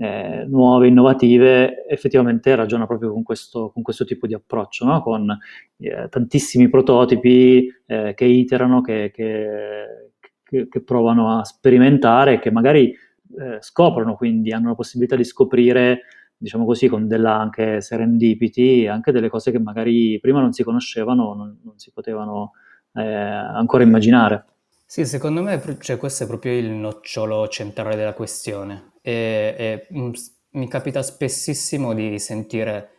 eh, 0.00 0.46
nuove, 0.48 0.86
innovative, 0.86 1.86
effettivamente 1.86 2.54
ragiona 2.54 2.86
proprio 2.86 3.12
con 3.12 3.22
questo, 3.22 3.70
con 3.70 3.82
questo 3.82 4.06
tipo 4.06 4.26
di 4.26 4.32
approccio, 4.32 4.86
no? 4.86 5.02
con 5.02 5.36
eh, 5.76 6.08
tantissimi 6.08 6.70
prototipi 6.70 7.70
eh, 7.84 8.14
che 8.14 8.24
iterano, 8.24 8.80
che, 8.80 9.10
che, 9.12 10.12
che, 10.42 10.68
che, 10.68 10.82
provano 10.82 11.38
a 11.38 11.44
sperimentare, 11.44 12.38
che 12.38 12.50
magari 12.50 12.88
eh, 12.88 13.58
scoprono, 13.60 14.16
quindi 14.16 14.52
hanno 14.52 14.68
la 14.68 14.74
possibilità 14.74 15.16
di 15.16 15.24
scoprire 15.24 16.00
diciamo 16.34 16.64
così, 16.64 16.88
con 16.88 17.06
della 17.06 17.38
anche 17.38 17.82
serendipity, 17.82 18.86
anche 18.86 19.12
delle 19.12 19.28
cose 19.28 19.50
che 19.50 19.60
magari 19.60 20.18
prima 20.18 20.40
non 20.40 20.54
si 20.54 20.62
conoscevano, 20.62 21.34
non, 21.34 21.58
non 21.62 21.78
si 21.78 21.92
potevano 21.92 22.52
eh, 22.94 23.02
ancora 23.02 23.82
immaginare. 23.82 24.46
Sì, 24.86 25.04
secondo 25.04 25.42
me 25.42 25.60
cioè, 25.80 25.98
questo 25.98 26.24
è 26.24 26.26
proprio 26.26 26.56
il 26.56 26.70
nocciolo 26.70 27.46
centrale 27.48 27.96
della 27.96 28.14
questione 28.14 28.89
e, 29.00 29.54
e 29.56 29.86
mm, 29.94 30.12
mi 30.52 30.68
capita 30.68 31.02
spessissimo 31.02 31.94
di 31.94 32.18
sentire 32.18 32.90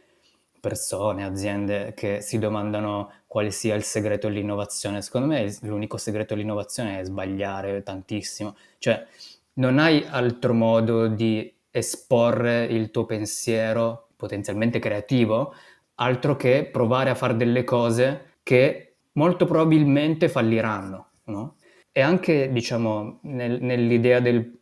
persone, 0.62 1.26
aziende 1.26 1.94
che 1.96 2.22
si 2.22 2.38
domandano 2.38 3.12
quale 3.28 3.52
sia 3.52 3.76
il 3.76 3.84
segreto 3.84 4.28
dell'innovazione. 4.28 5.02
Secondo 5.02 5.28
me 5.28 5.54
l'unico 5.62 5.98
segreto 5.98 6.36
dell'innovazione 6.36 7.00
è 7.00 7.04
sbagliare 7.04 7.84
tantissimo. 7.84 8.56
Cioè, 8.78 9.06
non 9.54 9.80
hai 9.80 10.06
altro 10.08 10.54
modo 10.54 11.08
di 11.08 11.52
esporre 11.72 12.66
il 12.66 12.92
tuo 12.92 13.06
pensiero 13.06 14.10
potenzialmente 14.16 14.80
creativo, 14.80 15.54
altro 15.96 16.36
che 16.36 16.70
provare 16.72 17.10
a 17.10 17.16
fare 17.16 17.36
delle 17.36 17.64
cose 17.64 18.36
che 18.44 18.96
molto 19.14 19.46
probabilmente 19.46 20.30
falliranno, 20.30 21.10
no? 21.26 21.56
E 21.92 22.02
anche, 22.02 22.52
diciamo, 22.52 23.20
nel, 23.24 23.62
nell'idea 23.62 24.20
del, 24.20 24.60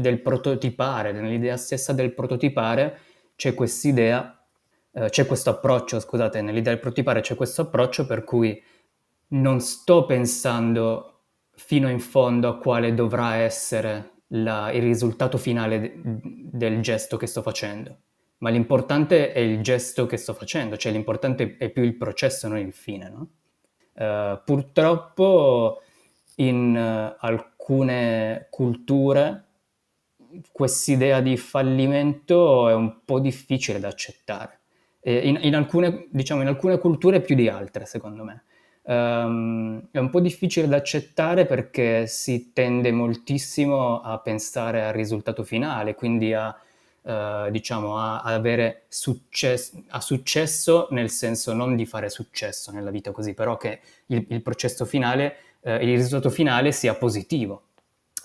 del, 0.00 0.20
prototipare, 0.20 1.12
nell'idea 1.12 1.56
stessa 1.56 1.92
del 1.92 2.12
prototipare, 2.12 2.98
c'è 3.34 3.54
quest'idea, 3.54 4.44
eh, 4.92 5.08
c'è 5.08 5.26
questo 5.26 5.50
approccio, 5.50 5.98
scusate, 5.98 6.42
nell'idea 6.42 6.72
del 6.72 6.80
prototipare 6.80 7.20
c'è 7.20 7.34
questo 7.34 7.62
approccio 7.62 8.06
per 8.06 8.24
cui 8.24 8.62
non 9.28 9.60
sto 9.60 10.06
pensando 10.06 11.12
fino 11.54 11.88
in 11.88 12.00
fondo 12.00 12.48
a 12.48 12.58
quale 12.58 12.94
dovrà 12.94 13.36
essere 13.36 14.22
la, 14.28 14.70
il 14.72 14.82
risultato 14.82 15.38
finale 15.38 15.80
de, 15.80 16.00
del 16.02 16.80
gesto 16.80 17.16
che 17.16 17.26
sto 17.26 17.42
facendo, 17.42 17.96
ma 18.38 18.50
l'importante 18.50 19.32
è 19.32 19.38
il 19.38 19.62
gesto 19.62 20.06
che 20.06 20.16
sto 20.16 20.34
facendo, 20.34 20.76
cioè 20.76 20.92
l'importante 20.92 21.56
è 21.56 21.70
più 21.70 21.82
il 21.82 21.96
processo, 21.96 22.48
non 22.48 22.58
il 22.58 22.72
fine, 22.72 23.08
no? 23.08 23.28
Uh, 23.98 24.38
purtroppo 24.44 25.80
in 26.36 26.76
uh, 26.76 27.16
alcune 27.18 28.48
culture 28.50 29.45
quest'idea 30.52 31.20
di 31.20 31.36
fallimento 31.36 32.68
è 32.68 32.74
un 32.74 33.04
po' 33.04 33.20
difficile 33.20 33.78
da 33.78 33.88
accettare. 33.88 34.58
In, 35.02 35.38
in, 35.40 35.54
alcune, 35.54 36.06
diciamo, 36.10 36.42
in, 36.42 36.48
alcune, 36.48 36.78
culture 36.78 37.20
più 37.20 37.36
di 37.36 37.48
altre, 37.48 37.86
secondo 37.86 38.24
me. 38.24 38.44
Um, 38.82 39.88
è 39.90 39.98
un 39.98 40.10
po' 40.10 40.20
difficile 40.20 40.66
da 40.68 40.76
accettare 40.76 41.46
perché 41.46 42.06
si 42.06 42.52
tende 42.52 42.90
moltissimo 42.92 44.00
a 44.00 44.18
pensare 44.18 44.84
al 44.84 44.92
risultato 44.92 45.44
finale, 45.44 45.94
quindi 45.94 46.32
a 46.32 46.56
eh, 47.06 47.48
diciamo, 47.52 47.96
a, 47.96 48.20
a 48.20 48.34
avere 48.34 48.86
successo, 48.88 49.80
a 49.90 50.00
successo 50.00 50.88
nel 50.90 51.08
senso 51.08 51.52
non 51.52 51.76
di 51.76 51.86
fare 51.86 52.10
successo 52.10 52.72
nella 52.72 52.90
vita 52.90 53.12
così, 53.12 53.32
però 53.32 53.56
che 53.56 53.78
il, 54.06 54.26
il 54.28 54.42
processo 54.42 54.84
finale, 54.84 55.36
eh, 55.60 55.76
il 55.76 55.96
risultato 55.96 56.30
finale 56.30 56.72
sia 56.72 56.96
positivo, 56.96 57.62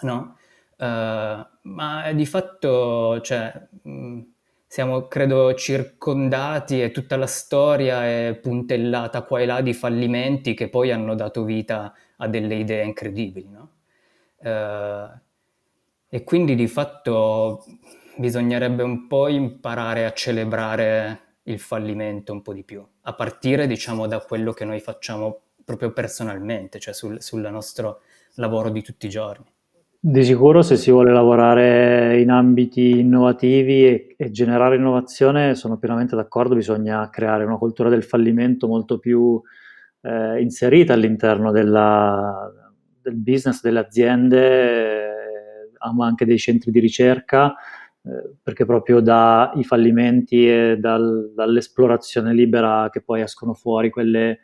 no? 0.01 0.37
Uh, 0.81 1.45
ma 1.61 2.11
di 2.11 2.25
fatto, 2.25 3.21
cioè, 3.21 3.53
mh, 3.83 4.19
siamo, 4.65 5.07
credo, 5.07 5.53
circondati 5.53 6.81
e 6.81 6.89
tutta 6.89 7.17
la 7.17 7.27
storia 7.27 8.03
è 8.03 8.39
puntellata 8.41 9.21
qua 9.21 9.41
e 9.41 9.45
là 9.45 9.61
di 9.61 9.75
fallimenti 9.75 10.55
che 10.55 10.69
poi 10.69 10.91
hanno 10.91 11.13
dato 11.13 11.43
vita 11.43 11.93
a 12.17 12.27
delle 12.27 12.55
idee 12.55 12.83
incredibili, 12.83 13.47
no? 13.47 13.69
Uh, 14.37 15.19
e 16.09 16.23
quindi 16.23 16.55
di 16.55 16.67
fatto 16.67 17.63
bisognerebbe 18.17 18.81
un 18.81 19.05
po' 19.05 19.27
imparare 19.27 20.05
a 20.05 20.13
celebrare 20.13 21.35
il 21.43 21.59
fallimento 21.59 22.33
un 22.33 22.41
po' 22.41 22.53
di 22.53 22.63
più, 22.63 22.83
a 23.01 23.13
partire 23.13 23.67
diciamo 23.67 24.07
da 24.07 24.19
quello 24.19 24.51
che 24.51 24.65
noi 24.65 24.79
facciamo 24.79 25.41
proprio 25.63 25.91
personalmente, 25.93 26.79
cioè 26.79 26.93
sul, 26.95 27.21
sul 27.21 27.47
nostro 27.51 28.01
lavoro 28.35 28.69
di 28.69 28.81
tutti 28.81 29.05
i 29.05 29.09
giorni. 29.09 29.45
Di 30.03 30.23
sicuro 30.23 30.63
se 30.63 30.77
si 30.77 30.89
vuole 30.89 31.11
lavorare 31.13 32.19
in 32.19 32.31
ambiti 32.31 33.01
innovativi 33.01 33.85
e, 33.85 34.15
e, 34.17 34.31
generare 34.31 34.75
innovazione, 34.77 35.53
sono 35.53 35.77
pienamente 35.77 36.15
d'accordo, 36.15 36.55
bisogna 36.55 37.07
creare 37.11 37.43
una 37.43 37.57
cultura 37.57 37.87
del 37.87 38.01
fallimento 38.01 38.65
molto 38.65 38.97
più 38.97 39.39
eh, 40.01 40.41
inserita 40.41 40.93
all'interno 40.93 41.51
della, 41.51 42.51
del 42.99 43.15
business, 43.15 43.61
delle 43.61 43.77
aziende, 43.77 45.09
eh, 45.09 45.93
ma 45.93 46.07
anche 46.07 46.25
dei 46.25 46.39
centri 46.39 46.71
di 46.71 46.79
ricerca, 46.79 47.53
eh, 48.01 48.37
perché 48.41 48.65
proprio 48.65 49.01
dai 49.01 49.63
fallimenti 49.63 50.49
e 50.49 50.77
dal, 50.79 51.31
dall'esplorazione 51.35 52.33
libera 52.33 52.89
che 52.91 53.01
poi 53.01 53.21
escono 53.21 53.53
fuori 53.53 53.91
quelle 53.91 54.39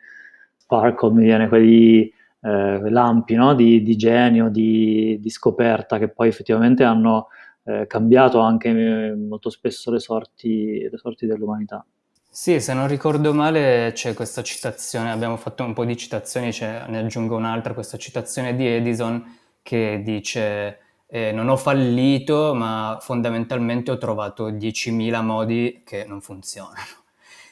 sparkle, 0.56 1.10
mi 1.10 1.24
viene 1.24 1.48
quegli 1.48 2.12
eh, 2.40 2.90
lampi 2.90 3.34
no? 3.34 3.54
di, 3.54 3.82
di, 3.82 3.96
genio, 3.96 4.48
di, 4.48 5.18
di, 5.20 5.30
scoperta 5.30 5.98
che 5.98 6.08
poi 6.08 6.28
effettivamente 6.28 6.84
hanno 6.84 7.28
eh, 7.64 7.86
cambiato 7.86 8.40
anche 8.40 8.68
eh, 8.68 9.14
molto 9.14 9.50
spesso 9.50 9.90
le 9.90 9.98
sorti, 9.98 10.88
le 10.88 10.98
sorti 10.98 11.26
dell'umanità. 11.26 11.84
Sì, 12.30 12.60
se 12.60 12.74
non 12.74 12.86
ricordo 12.86 13.32
male 13.32 13.90
c'è 13.94 14.14
questa 14.14 14.42
citazione, 14.42 15.10
abbiamo 15.10 15.36
fatto 15.36 15.64
un 15.64 15.72
po' 15.72 15.84
di 15.84 15.96
citazioni, 15.96 16.50
ne 16.60 16.98
aggiungo 16.98 17.36
un'altra, 17.36 17.74
questa 17.74 17.98
citazione 17.98 18.54
di 18.54 18.66
Edison 18.66 19.36
che 19.62 20.02
dice 20.04 20.78
eh, 21.08 21.32
non 21.32 21.48
ho 21.48 21.56
fallito, 21.56 22.54
ma 22.54 22.98
fondamentalmente 23.00 23.90
ho 23.90 23.98
trovato 23.98 24.50
10.000 24.50 25.22
modi 25.22 25.82
che 25.84 26.04
non 26.04 26.20
funzionano. 26.20 26.76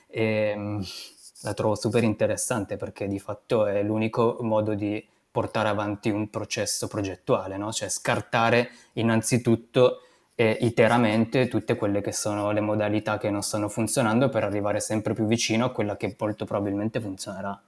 E, 0.08 0.52
ehm, 0.54 0.82
la 1.46 1.54
trovo 1.54 1.76
super 1.76 2.02
interessante 2.02 2.76
perché 2.76 3.06
di 3.06 3.20
fatto 3.20 3.66
è 3.66 3.80
l'unico 3.82 4.38
modo 4.40 4.74
di 4.74 5.02
portare 5.30 5.68
avanti 5.68 6.10
un 6.10 6.28
processo 6.28 6.88
progettuale, 6.88 7.56
no? 7.56 7.70
cioè 7.70 7.88
scartare 7.88 8.70
innanzitutto 8.94 10.00
e 10.34 10.58
iteramente 10.62 11.46
tutte 11.46 11.76
quelle 11.76 12.00
che 12.00 12.10
sono 12.10 12.50
le 12.50 12.60
modalità 12.60 13.16
che 13.16 13.30
non 13.30 13.42
stanno 13.42 13.68
funzionando 13.68 14.28
per 14.28 14.42
arrivare 14.42 14.80
sempre 14.80 15.14
più 15.14 15.24
vicino 15.26 15.66
a 15.66 15.70
quella 15.70 15.96
che 15.96 16.16
molto 16.18 16.44
probabilmente 16.44 17.00
funzionerà. 17.00 17.58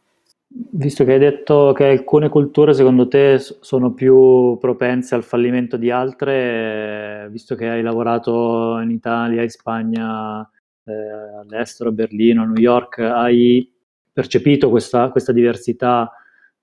Visto 0.50 1.04
che 1.04 1.12
hai 1.12 1.18
detto 1.18 1.72
che 1.72 1.84
alcune 1.84 2.30
culture 2.30 2.74
secondo 2.74 3.06
te 3.06 3.38
sono 3.38 3.92
più 3.92 4.56
propense 4.58 5.14
al 5.14 5.22
fallimento 5.22 5.76
di 5.76 5.90
altre, 5.90 7.28
visto 7.30 7.54
che 7.54 7.68
hai 7.68 7.82
lavorato 7.82 8.78
in 8.80 8.90
Italia, 8.90 9.42
in 9.42 9.50
Spagna, 9.50 10.50
eh, 10.88 11.38
all'estero, 11.40 11.90
a 11.90 11.92
Berlino, 11.92 12.42
a 12.42 12.46
New 12.46 12.56
York, 12.56 12.98
hai 13.00 13.70
percepito 14.12 14.70
questa, 14.70 15.10
questa 15.10 15.32
diversità 15.32 16.10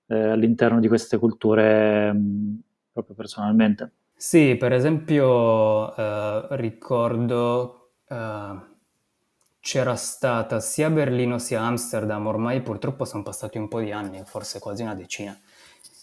eh, 0.06 0.14
all'interno 0.30 0.80
di 0.80 0.88
queste 0.88 1.18
culture 1.18 2.12
mh, 2.12 2.60
proprio 2.92 3.14
personalmente? 3.14 3.92
Sì, 4.14 4.56
per 4.56 4.72
esempio, 4.72 5.94
ehm, 5.94 6.46
ricordo, 6.56 7.92
ehm, 8.08 8.74
c'era 9.60 9.96
stata 9.96 10.60
sia 10.60 10.90
Berlino 10.90 11.38
sia 11.38 11.60
Amsterdam, 11.62 12.26
ormai 12.26 12.62
purtroppo 12.62 13.04
son 13.04 13.22
passati 13.22 13.58
un 13.58 13.68
po' 13.68 13.80
di 13.80 13.92
anni, 13.92 14.22
forse 14.24 14.58
quasi 14.60 14.82
una 14.82 14.94
decina, 14.94 15.38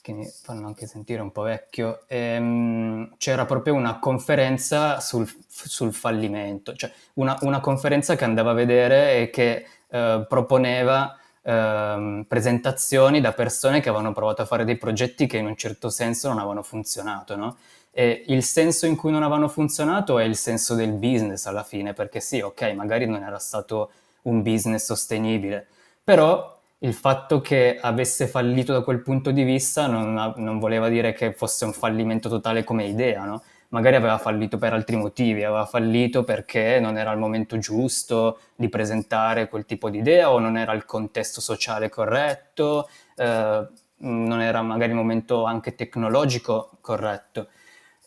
che 0.03 0.12
mi 0.13 0.27
fanno 0.43 0.67
anche 0.67 0.86
sentire 0.86 1.22
un 1.24 1.31
po' 1.31 1.43
vecchio, 1.43 2.03
ehm, 2.07 3.15
c'era 3.17 3.45
proprio 3.45 3.74
una 3.75 4.00
conferenza 4.00 5.00
sul 5.00 5.27
sul 5.48 5.93
fallimento, 5.93 6.75
cioè 6.75 6.91
una 7.15 7.38
una 7.41 7.62
conferenza 7.62 8.15
che 8.17 8.25
andava 8.25 8.51
a 8.51 8.53
vedere 8.53 9.22
e 9.22 9.29
che, 9.31 9.65
ehm, 9.89 10.25
proponeva, 10.27 11.17
ehm, 11.41 12.25
presentazioni 12.27 13.22
da 13.22 13.31
persone 13.33 13.79
che 13.79 13.89
avevano 13.89 14.12
provato 14.13 14.41
a 14.41 14.45
fare 14.45 14.65
dei 14.65 14.77
progetti 14.77 15.25
che 15.27 15.38
in 15.38 15.45
un 15.48 15.55
certo 15.55 15.89
senso 15.89 16.27
non 16.29 16.39
avevano 16.39 16.63
funzionato, 16.63 17.36
no? 17.38 17.57
E 17.91 18.24
il 18.27 18.43
senso 18.43 18.86
in 18.88 18.95
cui 18.98 19.12
non 19.12 19.24
avevano 19.24 19.48
funzionato 19.48 20.19
è 20.19 20.24
il 20.25 20.36
senso 20.36 20.75
del 20.75 20.91
business 20.91 21.45
alla 21.45 21.63
fine, 21.63 21.93
perché 21.93 22.19
sì, 22.19 22.41
ok, 22.41 22.74
magari 22.75 23.05
non 23.05 23.24
era 23.24 23.39
stato 23.39 23.91
un 24.24 24.41
business 24.41 24.83
sostenibile, 24.86 25.67
però 26.03 26.52
il 26.83 26.93
fatto 26.93 27.39
che 27.39 27.77
avesse 27.79 28.27
fallito 28.27 28.73
da 28.73 28.81
quel 28.81 29.01
punto 29.01 29.31
di 29.31 29.43
vista 29.43 29.87
non, 29.87 30.33
non 30.35 30.59
voleva 30.59 30.89
dire 30.89 31.13
che 31.13 31.31
fosse 31.33 31.63
un 31.65 31.71
fallimento 31.71 32.27
totale 32.27 32.63
come 32.63 32.85
idea, 32.85 33.23
no? 33.23 33.41
Magari 33.69 33.95
aveva 33.95 34.17
fallito 34.17 34.57
per 34.57 34.73
altri 34.73 34.97
motivi, 34.97 35.43
aveva 35.43 35.65
fallito 35.65 36.23
perché 36.23 36.79
non 36.79 36.97
era 36.97 37.11
il 37.11 37.17
momento 37.17 37.57
giusto 37.57 38.39
di 38.55 38.69
presentare 38.69 39.47
quel 39.47 39.65
tipo 39.65 39.89
di 39.89 39.97
idea 39.97 40.31
o 40.31 40.39
non 40.39 40.57
era 40.57 40.73
il 40.73 40.85
contesto 40.85 41.41
sociale 41.41 41.89
corretto, 41.89 42.87
eh, 43.15 43.67
non 43.97 44.41
era 44.41 44.61
magari 44.61 44.91
il 44.91 44.97
momento 44.97 45.45
anche 45.45 45.75
tecnologico 45.75 46.77
corretto. 46.81 47.47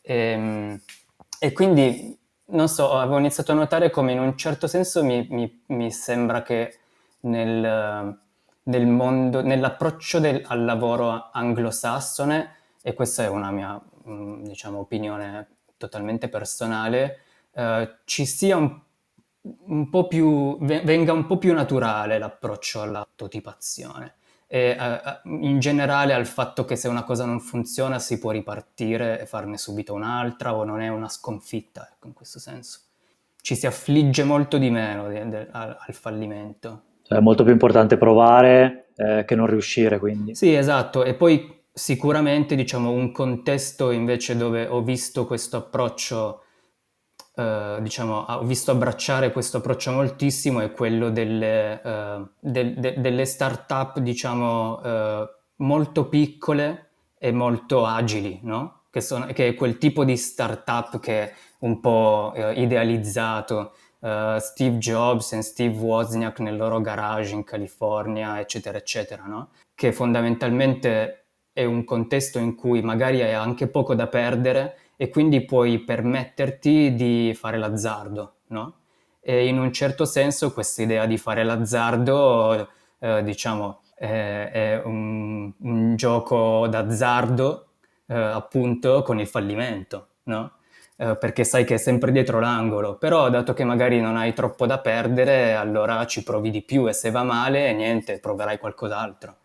E, 0.02 0.14
ehm, 0.14 0.80
e 1.40 1.52
quindi, 1.52 2.16
non 2.48 2.68
so, 2.68 2.92
avevo 2.92 3.18
iniziato 3.18 3.52
a 3.52 3.54
notare 3.56 3.90
come 3.90 4.12
in 4.12 4.20
un 4.20 4.36
certo 4.36 4.66
senso 4.68 5.02
mi, 5.02 5.26
mi, 5.30 5.62
mi 5.68 5.90
sembra 5.90 6.42
che 6.42 6.78
nel, 7.20 8.24
nel 8.66 8.86
mondo, 8.86 9.42
nell'approccio 9.42 10.18
del, 10.20 10.42
al 10.46 10.64
lavoro 10.64 11.30
anglosassone, 11.32 12.54
e 12.82 12.94
questa 12.94 13.24
è 13.24 13.28
una 13.28 13.50
mia, 13.50 13.80
mm, 14.08 14.44
diciamo, 14.44 14.78
opinione 14.78 15.48
totalmente 15.76 16.28
personale, 16.28 17.20
eh, 17.52 17.96
ci 18.04 18.26
sia 18.26 18.56
un, 18.56 18.80
un 19.66 19.90
po' 19.90 20.06
più, 20.06 20.58
venga 20.58 21.12
un 21.12 21.26
po' 21.26 21.38
più 21.38 21.52
naturale 21.52 22.18
l'approccio 22.18 22.82
alla 22.82 23.04
prototipazione 23.04 24.14
e 24.48 24.76
uh, 24.78 25.28
in 25.44 25.58
generale 25.58 26.14
al 26.14 26.26
fatto 26.26 26.64
che 26.64 26.76
se 26.76 26.88
una 26.88 27.02
cosa 27.02 27.24
non 27.24 27.40
funziona 27.40 27.98
si 27.98 28.18
può 28.18 28.30
ripartire 28.30 29.20
e 29.20 29.26
farne 29.26 29.58
subito 29.58 29.92
un'altra 29.92 30.54
o 30.54 30.64
non 30.64 30.80
è 30.80 30.88
una 30.88 31.08
sconfitta, 31.08 31.88
ecco, 31.92 32.06
in 32.06 32.12
questo 32.12 32.38
senso. 32.38 32.80
Ci 33.40 33.56
si 33.56 33.66
affligge 33.66 34.24
molto 34.24 34.58
di 34.58 34.70
meno 34.70 35.08
de- 35.08 35.28
de- 35.28 35.48
al-, 35.50 35.76
al, 35.78 35.94
fallimento. 35.94 36.82
Cioè, 37.06 37.18
è 37.18 37.20
molto 37.20 37.44
più 37.44 37.52
importante 37.52 37.96
provare 37.96 38.88
eh, 38.96 39.24
che 39.24 39.34
non 39.34 39.46
riuscire, 39.46 39.98
quindi. 39.98 40.34
Sì, 40.34 40.54
esatto, 40.54 41.04
e 41.04 41.14
poi 41.14 41.54
sicuramente 41.72 42.54
diciamo 42.54 42.90
un 42.90 43.12
contesto 43.12 43.90
invece 43.90 44.34
dove 44.34 44.66
ho 44.66 44.82
visto 44.82 45.26
questo 45.26 45.58
approccio 45.58 46.40
Uh, 47.36 47.82
diciamo, 47.82 48.24
ho 48.26 48.44
visto 48.44 48.70
abbracciare 48.70 49.30
questo 49.30 49.58
approccio 49.58 49.92
moltissimo 49.92 50.60
è 50.60 50.72
quello 50.72 51.10
delle, 51.10 51.78
uh, 51.84 52.26
de, 52.40 52.72
de, 52.78 52.94
delle 52.96 53.26
start-up, 53.26 53.98
diciamo, 53.98 54.80
uh, 54.80 55.28
molto 55.56 56.08
piccole 56.08 56.92
e 57.18 57.32
molto 57.32 57.84
agili, 57.84 58.40
no? 58.42 58.84
Che, 58.90 59.02
sono, 59.02 59.26
che, 59.26 59.48
è 59.48 59.54
quel 59.54 59.76
tipo 59.76 60.02
di 60.06 60.16
start-up 60.16 60.98
che 60.98 61.22
è 61.24 61.32
un 61.58 61.78
po' 61.78 62.32
idealizzato. 62.54 63.74
Steve 64.38 64.76
Jobs 64.78 65.32
e 65.32 65.42
Steve 65.42 65.76
Wozniak 65.76 66.40
nel 66.40 66.56
loro 66.56 66.80
garage 66.80 67.34
in 67.34 67.44
California, 67.44 68.40
eccetera, 68.40 68.78
eccetera, 68.78 69.24
no? 69.24 69.50
Che 69.74 69.92
fondamentalmente 69.92 71.24
è 71.52 71.64
un 71.64 71.84
contesto 71.84 72.38
in 72.38 72.54
cui 72.54 72.82
magari 72.82 73.22
hai 73.22 73.34
anche 73.34 73.66
poco 73.66 73.94
da 73.94 74.06
perdere, 74.06 74.76
e 74.96 75.08
quindi 75.10 75.44
puoi 75.44 75.78
permetterti 75.78 76.94
di 76.94 77.32
fare 77.34 77.58
l'azzardo, 77.58 78.36
no? 78.48 78.74
E 79.20 79.46
in 79.46 79.58
un 79.58 79.72
certo 79.72 80.04
senso 80.04 80.52
questa 80.52 80.82
idea 80.82 81.06
di 81.06 81.18
fare 81.18 81.44
l'azzardo, 81.44 82.68
eh, 82.98 83.22
diciamo, 83.22 83.80
è, 83.94 84.50
è 84.52 84.82
un, 84.84 85.52
un, 85.58 85.96
gioco 85.96 86.66
d'azzardo, 86.68 87.66
eh, 88.06 88.14
appunto, 88.14 89.02
con 89.02 89.18
il 89.20 89.26
fallimento, 89.26 90.08
no? 90.24 90.50
Eh, 90.98 91.14
perché 91.16 91.44
sai 91.44 91.66
che 91.66 91.74
è 91.74 91.76
sempre 91.76 92.10
dietro 92.10 92.40
l'angolo, 92.40 92.96
però 92.96 93.28
dato 93.28 93.52
che 93.52 93.64
magari 93.64 94.00
non 94.00 94.16
hai 94.16 94.32
troppo 94.32 94.64
da 94.64 94.78
perdere, 94.78 95.52
allora 95.52 96.06
ci 96.06 96.22
provi 96.22 96.50
di 96.50 96.62
più 96.62 96.88
e 96.88 96.94
se 96.94 97.10
va 97.10 97.22
male, 97.22 97.74
niente, 97.74 98.18
proverai 98.18 98.58
qualcos'altro. 98.58 99.36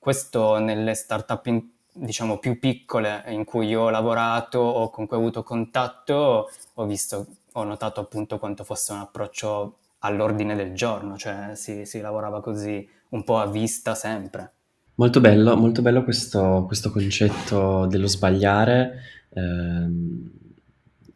Questo 0.00 0.58
nelle 0.58 0.94
startup 0.94 1.46
in, 1.46 1.62
diciamo 1.92 2.38
più 2.38 2.58
piccole 2.58 3.22
in 3.28 3.44
cui 3.44 3.68
io 3.68 3.82
ho 3.82 3.90
lavorato 3.90 4.58
o 4.58 4.90
con 4.90 5.06
cui 5.06 5.16
ho 5.16 5.20
avuto 5.20 5.44
contatto, 5.44 6.50
ho 6.74 6.86
visto, 6.86 7.26
ho 7.52 7.62
notato 7.62 8.00
appunto 8.00 8.38
quanto 8.40 8.64
fosse 8.64 8.92
un 8.92 8.98
approccio 8.98 9.76
all'ordine 10.00 10.56
del 10.56 10.74
giorno, 10.74 11.16
cioè 11.16 11.50
si, 11.54 11.84
si 11.84 12.00
lavorava 12.00 12.40
così 12.40 12.86
un 13.10 13.22
po' 13.22 13.38
a 13.38 13.46
vista 13.46 13.94
sempre. 13.94 14.52
Molto 14.96 15.20
bello, 15.20 15.56
molto 15.56 15.82
bello 15.82 16.02
questo, 16.02 16.64
questo 16.66 16.90
concetto 16.90 17.86
dello 17.86 18.08
sbagliare. 18.08 18.98
Eh, 19.28 20.44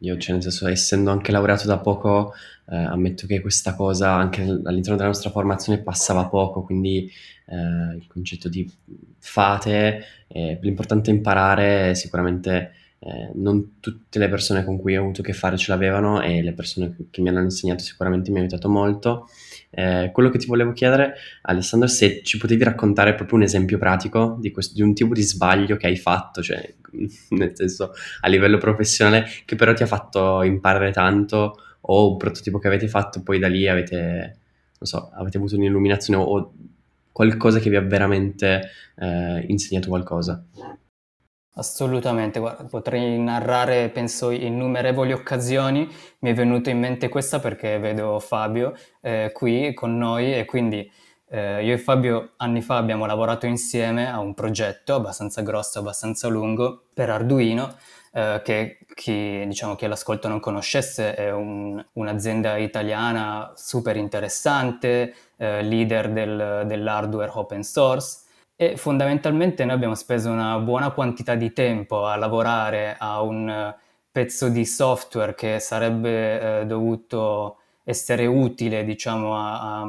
io, 0.00 0.16
cioè, 0.18 0.34
nel 0.34 0.42
senso, 0.42 0.66
essendo 0.66 1.10
anche 1.10 1.32
laureato 1.32 1.66
da 1.66 1.78
poco, 1.78 2.32
eh, 2.68 2.76
ammetto 2.76 3.26
che 3.26 3.40
questa 3.40 3.74
cosa 3.74 4.12
anche 4.12 4.42
all'interno 4.42 4.96
della 4.96 5.08
nostra 5.08 5.30
formazione 5.30 5.80
passava 5.80 6.26
poco, 6.26 6.62
quindi 6.62 7.10
eh, 7.46 7.96
il 7.96 8.06
concetto 8.06 8.48
di 8.48 8.70
fate, 9.18 10.04
eh, 10.28 10.58
l'importante 10.62 11.10
è 11.10 11.14
imparare, 11.14 11.94
sicuramente 11.94 12.72
eh, 13.00 13.30
non 13.34 13.80
tutte 13.80 14.18
le 14.18 14.28
persone 14.28 14.64
con 14.64 14.78
cui 14.78 14.96
ho 14.96 15.02
avuto 15.02 15.22
a 15.22 15.24
che 15.24 15.32
fare 15.32 15.56
ce 15.56 15.70
l'avevano 15.70 16.20
e 16.20 16.42
le 16.42 16.52
persone 16.52 16.94
che 17.10 17.20
mi 17.20 17.28
hanno 17.28 17.40
insegnato 17.40 17.82
sicuramente 17.82 18.30
mi 18.30 18.36
hanno 18.36 18.46
aiutato 18.46 18.68
molto. 18.68 19.28
Eh, 19.72 20.10
quello 20.12 20.30
che 20.30 20.38
ti 20.38 20.46
volevo 20.46 20.72
chiedere, 20.72 21.14
Alessandro, 21.42 21.88
se 21.88 22.22
ci 22.22 22.38
potevi 22.38 22.64
raccontare 22.64 23.14
proprio 23.14 23.38
un 23.38 23.44
esempio 23.44 23.78
pratico 23.78 24.36
di, 24.40 24.50
questo, 24.50 24.74
di 24.74 24.82
un 24.82 24.94
tipo 24.94 25.14
di 25.14 25.22
sbaglio 25.22 25.76
che 25.76 25.86
hai 25.86 25.96
fatto, 25.96 26.42
cioè 26.42 26.74
nel 27.30 27.52
senso 27.54 27.92
a 28.20 28.28
livello 28.28 28.58
professionale, 28.58 29.26
che 29.44 29.54
però 29.54 29.72
ti 29.72 29.82
ha 29.82 29.86
fatto 29.86 30.42
imparare 30.42 30.90
tanto 30.90 31.56
o 31.82 32.10
un 32.10 32.16
prototipo 32.16 32.58
che 32.58 32.66
avete 32.66 32.88
fatto, 32.88 33.22
poi 33.22 33.38
da 33.38 33.48
lì 33.48 33.68
avete, 33.68 34.38
so, 34.80 35.10
avete 35.14 35.36
avuto 35.36 35.56
un'illuminazione 35.56 36.22
o 36.22 36.52
qualcosa 37.12 37.58
che 37.58 37.70
vi 37.70 37.76
ha 37.76 37.80
veramente 37.80 38.70
eh, 38.96 39.44
insegnato 39.46 39.88
qualcosa. 39.88 40.44
Assolutamente, 41.54 42.38
guarda, 42.38 42.64
potrei 42.64 43.18
narrare, 43.18 43.88
penso, 43.90 44.30
innumerevoli 44.30 45.12
occasioni. 45.12 45.88
Mi 46.20 46.30
è 46.30 46.34
venuta 46.34 46.70
in 46.70 46.78
mente 46.78 47.08
questa 47.08 47.40
perché 47.40 47.78
vedo 47.78 48.18
Fabio 48.20 48.72
eh, 49.00 49.30
qui 49.34 49.74
con 49.74 49.96
noi 49.98 50.34
e 50.34 50.44
quindi 50.44 50.90
Eh, 51.32 51.64
io 51.64 51.74
e 51.74 51.78
Fabio 51.78 52.32
anni 52.38 52.60
fa 52.60 52.76
abbiamo 52.76 53.06
lavorato 53.06 53.46
insieme 53.46 54.10
a 54.10 54.18
un 54.18 54.34
progetto 54.34 54.96
abbastanza 54.96 55.42
grosso, 55.42 55.78
abbastanza 55.78 56.26
lungo 56.28 56.86
per 56.92 57.08
Arduino, 57.08 57.76
eh, 58.12 58.40
che 58.44 58.78
chi, 58.96 59.44
diciamo, 59.46 59.76
chi 59.76 59.84
all'ascolto 59.84 60.26
non 60.26 60.40
conoscesse 60.40 61.14
è 61.14 61.30
un, 61.30 61.80
un'azienda 61.92 62.56
italiana 62.56 63.52
super 63.54 63.96
interessante, 63.96 65.14
eh, 65.36 65.62
leader 65.62 66.10
del, 66.10 66.64
dell'hardware 66.66 67.30
open 67.34 67.62
source 67.62 68.22
e 68.62 68.76
fondamentalmente 68.76 69.64
noi 69.64 69.74
abbiamo 69.74 69.94
speso 69.94 70.30
una 70.30 70.58
buona 70.58 70.90
quantità 70.90 71.34
di 71.34 71.50
tempo 71.54 72.04
a 72.04 72.16
lavorare 72.16 72.94
a 72.98 73.22
un 73.22 73.74
pezzo 74.12 74.50
di 74.50 74.66
software 74.66 75.34
che 75.34 75.58
sarebbe 75.60 76.60
eh, 76.60 76.66
dovuto 76.66 77.56
essere 77.84 78.26
utile 78.26 78.84
diciamo, 78.84 79.34
a, 79.34 79.80
a, 79.80 79.88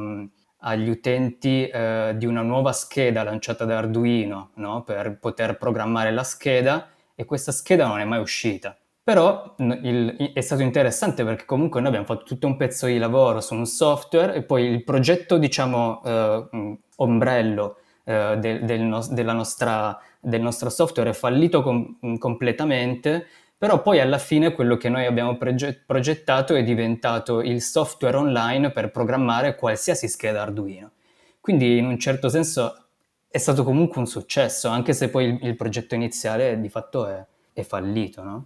agli 0.60 0.88
utenti 0.88 1.68
eh, 1.68 2.14
di 2.16 2.26
una 2.26 2.44
nuova 2.44 2.72
scheda 2.72 3.24
lanciata 3.24 3.66
da 3.66 3.80
Arduino 3.80 4.52
no? 4.54 4.84
per 4.84 5.18
poter 5.20 5.58
programmare 5.58 6.12
la 6.12 6.24
scheda 6.24 6.92
e 7.14 7.26
questa 7.26 7.52
scheda 7.52 7.88
non 7.88 8.00
è 8.00 8.06
mai 8.06 8.22
uscita. 8.22 8.78
Però 9.04 9.54
il, 9.58 10.32
è 10.34 10.40
stato 10.40 10.62
interessante 10.62 11.26
perché 11.26 11.44
comunque 11.44 11.82
noi 11.82 11.90
abbiamo 11.90 12.08
fatto 12.08 12.24
tutto 12.24 12.48
un 12.48 12.56
pezzo 12.56 12.86
di 12.86 12.98
lavoro 12.98 13.42
su 13.42 13.54
un 13.54 13.66
software 13.66 14.34
e 14.34 14.44
poi 14.44 14.64
il 14.64 14.86
progetto, 14.86 15.38
diciamo, 15.38 16.02
eh, 16.06 16.78
ombrello 16.96 17.76
eh, 18.12 18.38
del, 18.38 18.66
del, 18.66 18.82
no, 18.82 19.02
nostra, 19.34 20.00
del, 20.20 20.42
nostro 20.42 20.70
software 20.70 21.12
è 21.12 21.14
fallito 21.14 21.64
com- 21.64 22.18
completamente, 22.18 23.26
però 23.58 23.82
poi 23.82 24.00
alla 24.00 24.18
fine 24.18 24.54
quello 24.54 24.76
che 24.76 24.90
noi 24.90 25.06
abbiamo 25.06 25.38
progettato 25.38 26.56
è 26.56 26.64
diventato 26.64 27.42
il 27.42 27.62
software 27.62 28.18
online 28.18 28.72
per 28.72 28.92
programmare 28.92 29.56
qualsiasi 29.56 30.08
scheda 30.08 30.42
Arduino. 30.42 30.92
Quindi 31.40 31.78
in 31.78 31.86
un 31.86 31.98
certo 31.98 32.28
senso 32.28 32.88
è 33.30 33.38
stato 33.38 33.64
comunque 33.64 34.00
un 34.00 34.08
successo, 34.08 34.68
anche 34.68 34.94
se 34.94 35.10
poi 35.10 35.26
il, 35.26 35.40
il 35.44 35.56
progetto 35.56 35.96
iniziale 35.96 36.60
di 36.60 36.70
fatto 36.70 37.08
è, 37.08 37.26
è 37.54 37.62
fallito. 37.62 38.24
No? 38.24 38.46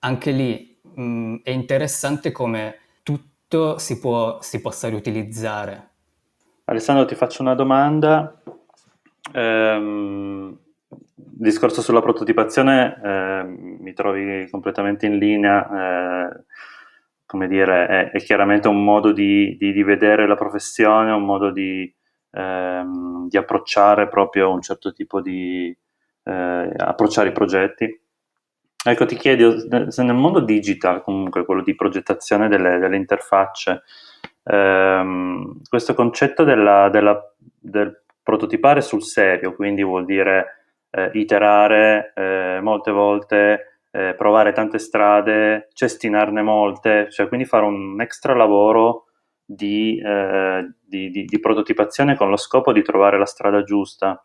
Anche 0.00 0.30
lì 0.32 0.78
mh, 0.82 1.36
è 1.42 1.50
interessante 1.50 2.32
come 2.32 2.78
tutto 3.02 3.78
si, 3.78 3.98
può, 3.98 4.38
si 4.40 4.60
possa 4.60 4.88
riutilizzare. 4.88 5.88
Alessandro, 6.64 7.06
ti 7.06 7.14
faccio 7.14 7.42
una 7.42 7.54
domanda. 7.54 8.42
Ehm, 9.32 10.58
discorso 11.38 11.82
sulla 11.82 12.00
prototipazione 12.00 13.00
eh, 13.02 13.42
mi 13.44 13.92
trovi 13.92 14.48
completamente 14.50 15.06
in 15.06 15.18
linea. 15.18 16.30
Eh, 16.30 16.44
come 17.26 17.46
dire, 17.46 17.86
è, 17.86 18.10
è, 18.10 18.18
chiaramente 18.22 18.68
un 18.68 18.82
modo 18.82 19.12
di, 19.12 19.56
di, 19.58 19.72
di 19.72 19.82
vedere 19.82 20.26
la 20.26 20.34
professione, 20.34 21.12
un 21.12 21.24
modo 21.24 21.50
di, 21.50 21.94
ehm, 22.32 23.28
di 23.28 23.36
approcciare 23.36 24.08
proprio 24.08 24.50
un 24.50 24.62
certo 24.62 24.92
tipo 24.92 25.20
di 25.20 25.76
eh, 26.24 26.72
approcciare 26.76 27.28
i 27.28 27.32
progetti. 27.32 28.00
Ecco, 28.82 29.04
ti 29.04 29.16
chiedo 29.16 29.90
se 29.90 30.02
nel 30.02 30.14
mondo 30.14 30.40
digital, 30.40 31.02
comunque 31.02 31.44
quello 31.44 31.62
di 31.62 31.74
progettazione 31.74 32.48
delle, 32.48 32.78
delle 32.78 32.96
interfacce, 32.96 33.82
ehm, 34.44 35.60
questo 35.68 35.92
concetto 35.94 36.44
della, 36.44 36.88
della, 36.88 37.20
del 37.58 38.04
prototipare 38.28 38.82
sul 38.82 39.02
serio, 39.02 39.54
quindi 39.54 39.82
vuol 39.82 40.04
dire 40.04 40.66
eh, 40.90 41.08
iterare 41.14 42.12
eh, 42.14 42.58
molte 42.60 42.90
volte, 42.90 43.80
eh, 43.90 44.12
provare 44.18 44.52
tante 44.52 44.78
strade, 44.78 45.68
cestinarne 45.72 46.42
molte, 46.42 47.10
cioè 47.10 47.26
quindi 47.26 47.46
fare 47.46 47.64
un 47.64 47.98
extra 48.02 48.34
lavoro 48.34 49.06
di, 49.42 49.98
eh, 50.04 50.74
di, 50.78 51.08
di, 51.08 51.24
di, 51.24 51.40
prototipazione 51.40 52.16
con 52.16 52.28
lo 52.28 52.36
scopo 52.36 52.70
di 52.70 52.82
trovare 52.82 53.16
la 53.16 53.24
strada 53.24 53.62
giusta. 53.62 54.22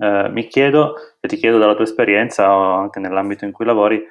Eh, 0.00 0.28
mi 0.30 0.48
chiedo, 0.48 0.94
e 1.20 1.28
ti 1.28 1.36
chiedo 1.36 1.58
dalla 1.58 1.76
tua 1.76 1.84
esperienza 1.84 2.52
o 2.52 2.72
anche 2.80 2.98
nell'ambito 2.98 3.44
in 3.44 3.52
cui 3.52 3.64
lavori, 3.64 4.02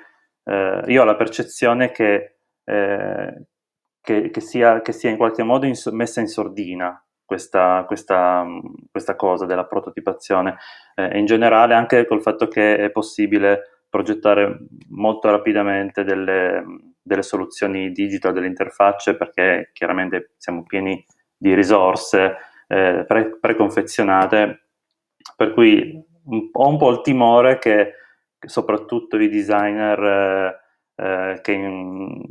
eh, 0.46 0.84
io 0.88 1.02
ho 1.02 1.06
la 1.06 1.18
percezione 1.18 1.92
che, 1.92 2.38
che, 2.64 4.30
che, 4.30 4.40
sia, 4.40 4.82
che, 4.82 4.94
sia, 4.94 5.10
in 5.10 5.18
qualche 5.18 5.44
modo 5.44 5.66
in, 5.66 5.76
messa 5.92 6.22
in 6.22 6.28
sordina 6.28 7.02
questa, 7.28 7.84
questa, 7.86 8.46
questa, 8.90 9.16
cosa 9.18 9.46
della 9.46 9.66
prototipazione. 9.66 10.58
Eh, 10.96 11.20
in 11.20 11.26
generale 11.26 11.74
anche 11.76 12.08
col 12.08 12.22
fatto 12.22 12.48
che 12.48 12.78
è 12.78 12.90
possibile 12.90 13.84
progettare 13.90 14.60
molto 14.90 15.30
rapidamente 15.30 16.06
delle, 16.06 16.64
delle 17.02 17.22
soluzioni 17.22 17.92
digital, 17.92 18.32
delle 18.32 18.48
interfacce, 18.48 19.18
perché 19.18 19.72
chiaramente 19.74 20.32
siamo 20.38 20.64
pieni 20.64 21.06
di 21.36 21.54
risorse 21.54 22.38
eh, 22.68 23.04
pre- 23.06 23.38
preconfezionate, 23.40 24.70
per 25.36 25.52
cui 25.54 26.02
ho 26.52 26.68
un 26.68 26.78
po' 26.78 26.90
il 26.92 27.02
timore 27.02 27.60
che, 27.60 27.94
che 28.40 28.48
soprattutto 28.48 29.18
i 29.18 29.28
designer 29.28 30.00
eh, 30.04 30.60
eh, 31.04 31.40
che, 31.42 31.52
in, 31.52 32.24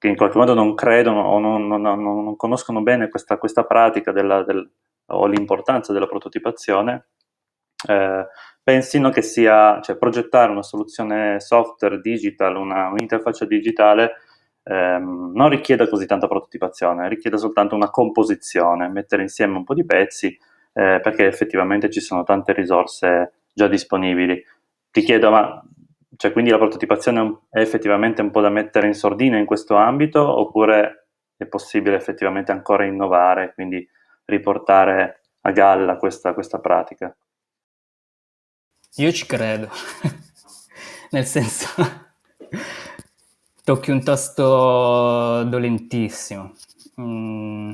che, 0.00 0.08
in, 0.08 0.16
qualche 0.16 0.38
modo 0.38 0.54
non 0.54 0.74
credono 0.74 1.20
o 1.20 1.38
non, 1.38 1.66
non, 1.66 1.82
non, 1.82 2.34
conoscono 2.36 2.80
bene 2.80 3.10
questa, 3.10 3.36
questa 3.36 3.64
pratica 3.64 4.12
della, 4.12 4.42
del, 4.42 4.66
o 5.08 5.26
l'importanza 5.26 5.92
della 5.92 6.06
prototipazione, 6.06 7.08
eh, 7.86 8.26
pensino 8.62 9.10
che 9.10 9.20
sia, 9.20 9.78
cioè 9.82 9.98
progettare 9.98 10.50
una 10.50 10.62
soluzione 10.62 11.38
software 11.38 12.00
digital, 12.00 12.56
una, 12.56 12.88
un'interfaccia 12.88 13.44
digitale, 13.44 14.12
ehm, 14.62 15.32
non 15.34 15.50
richieda 15.50 15.86
così 15.86 16.06
tanta 16.06 16.26
prototipazione, 16.28 17.06
richiede 17.06 17.36
soltanto 17.36 17.74
una 17.74 17.90
composizione, 17.90 18.88
mettere 18.88 19.20
insieme 19.20 19.58
un 19.58 19.64
po' 19.64 19.74
di 19.74 19.84
pezzi, 19.84 20.28
eh, 20.72 21.00
perché 21.02 21.26
effettivamente 21.26 21.90
ci 21.90 22.00
sono 22.00 22.22
tante 22.22 22.54
risorse 22.54 23.32
già 23.52 23.68
disponibili. 23.68 24.42
Ti 24.90 25.02
chiedo, 25.02 25.30
ma 25.30 25.62
cioè, 26.16 26.32
quindi 26.32 26.50
la 26.50 26.58
prototipazione 26.58 27.42
è 27.50 27.60
effettivamente 27.60 28.20
un 28.20 28.30
po' 28.30 28.40
da 28.40 28.48
mettere 28.48 28.86
in 28.86 28.94
sordina 28.94 29.38
in 29.38 29.44
questo 29.46 29.76
ambito, 29.76 30.20
oppure 30.22 31.08
è 31.36 31.46
possibile 31.46 31.96
effettivamente 31.96 32.52
ancora 32.52 32.84
innovare, 32.84 33.54
quindi 33.54 33.86
riportare 34.24 35.22
a 35.42 35.50
galla 35.52 35.96
questa, 35.96 36.34
questa 36.34 36.58
pratica? 36.58 37.16
Io 38.96 39.12
ci 39.12 39.24
credo, 39.24 39.68
nel 41.10 41.24
senso, 41.24 41.68
tocchi 43.62 43.90
un 43.90 44.02
tasto 44.02 45.44
dolentissimo. 45.44 46.54
Mm. 47.00 47.72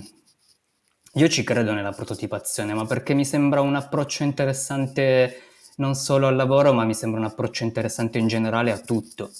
Io 1.14 1.28
ci 1.28 1.42
credo 1.42 1.72
nella 1.72 1.92
prototipazione, 1.92 2.74
ma 2.74 2.84
perché 2.84 3.14
mi 3.14 3.24
sembra 3.24 3.62
un 3.62 3.74
approccio 3.74 4.22
interessante 4.22 5.45
non 5.76 5.94
solo 5.94 6.26
al 6.26 6.36
lavoro, 6.36 6.72
ma 6.72 6.84
mi 6.84 6.94
sembra 6.94 7.20
un 7.20 7.26
approccio 7.26 7.64
interessante 7.64 8.18
in 8.18 8.28
generale 8.28 8.70
a 8.70 8.78
tutto. 8.78 9.30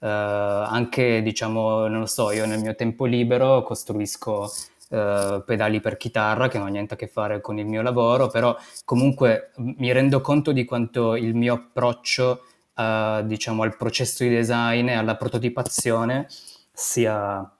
Uh, 0.00 0.06
anche, 0.06 1.22
diciamo, 1.22 1.86
non 1.88 2.00
lo 2.00 2.06
so, 2.06 2.30
io 2.30 2.46
nel 2.46 2.60
mio 2.60 2.74
tempo 2.74 3.04
libero 3.04 3.62
costruisco 3.62 4.50
uh, 4.90 5.42
pedali 5.44 5.80
per 5.80 5.96
chitarra 5.96 6.48
che 6.48 6.58
non 6.58 6.68
ha 6.68 6.70
niente 6.70 6.94
a 6.94 6.96
che 6.96 7.08
fare 7.08 7.40
con 7.40 7.58
il 7.58 7.66
mio 7.66 7.82
lavoro, 7.82 8.28
però 8.28 8.56
comunque 8.84 9.50
mi 9.56 9.90
rendo 9.92 10.20
conto 10.20 10.52
di 10.52 10.64
quanto 10.64 11.16
il 11.16 11.34
mio 11.34 11.54
approccio 11.54 12.42
uh, 12.76 13.22
diciamo, 13.24 13.62
al 13.62 13.76
processo 13.76 14.22
di 14.24 14.30
design 14.30 14.88
e 14.88 14.94
alla 14.94 15.16
prototipazione 15.16 16.26
sia, 16.72 17.50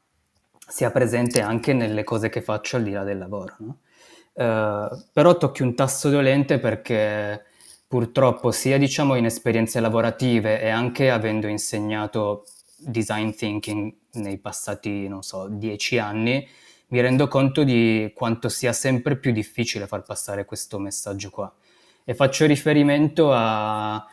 sia, 0.66 0.90
presente 0.90 1.40
anche 1.40 1.72
nelle 1.72 2.04
cose 2.04 2.28
che 2.28 2.42
faccio 2.42 2.76
al 2.76 2.84
di 2.84 2.92
là 2.92 3.02
del 3.02 3.18
lavoro. 3.18 3.54
No? 3.58 3.78
Uh, 4.34 5.02
però 5.12 5.36
tocchi 5.36 5.62
un 5.62 5.74
tasto 5.74 6.10
dolente 6.10 6.60
perché 6.60 7.46
purtroppo 7.88 8.52
sia 8.52 8.78
diciamo, 8.78 9.14
in 9.14 9.24
esperienze 9.24 9.80
lavorative 9.80 10.60
e 10.60 10.68
anche 10.68 11.10
avendo 11.10 11.46
insegnato 11.46 12.44
design 12.76 13.30
thinking 13.30 13.92
nei 14.12 14.38
passati, 14.38 15.08
non 15.08 15.22
so, 15.22 15.48
dieci 15.48 15.98
anni, 15.98 16.46
mi 16.88 17.00
rendo 17.00 17.28
conto 17.28 17.64
di 17.64 18.12
quanto 18.14 18.48
sia 18.48 18.72
sempre 18.72 19.16
più 19.16 19.32
difficile 19.32 19.86
far 19.86 20.02
passare 20.02 20.44
questo 20.44 20.78
messaggio 20.78 21.30
qua. 21.30 21.52
E 22.04 22.14
faccio 22.14 22.46
riferimento 22.46 23.30
a 23.32 24.06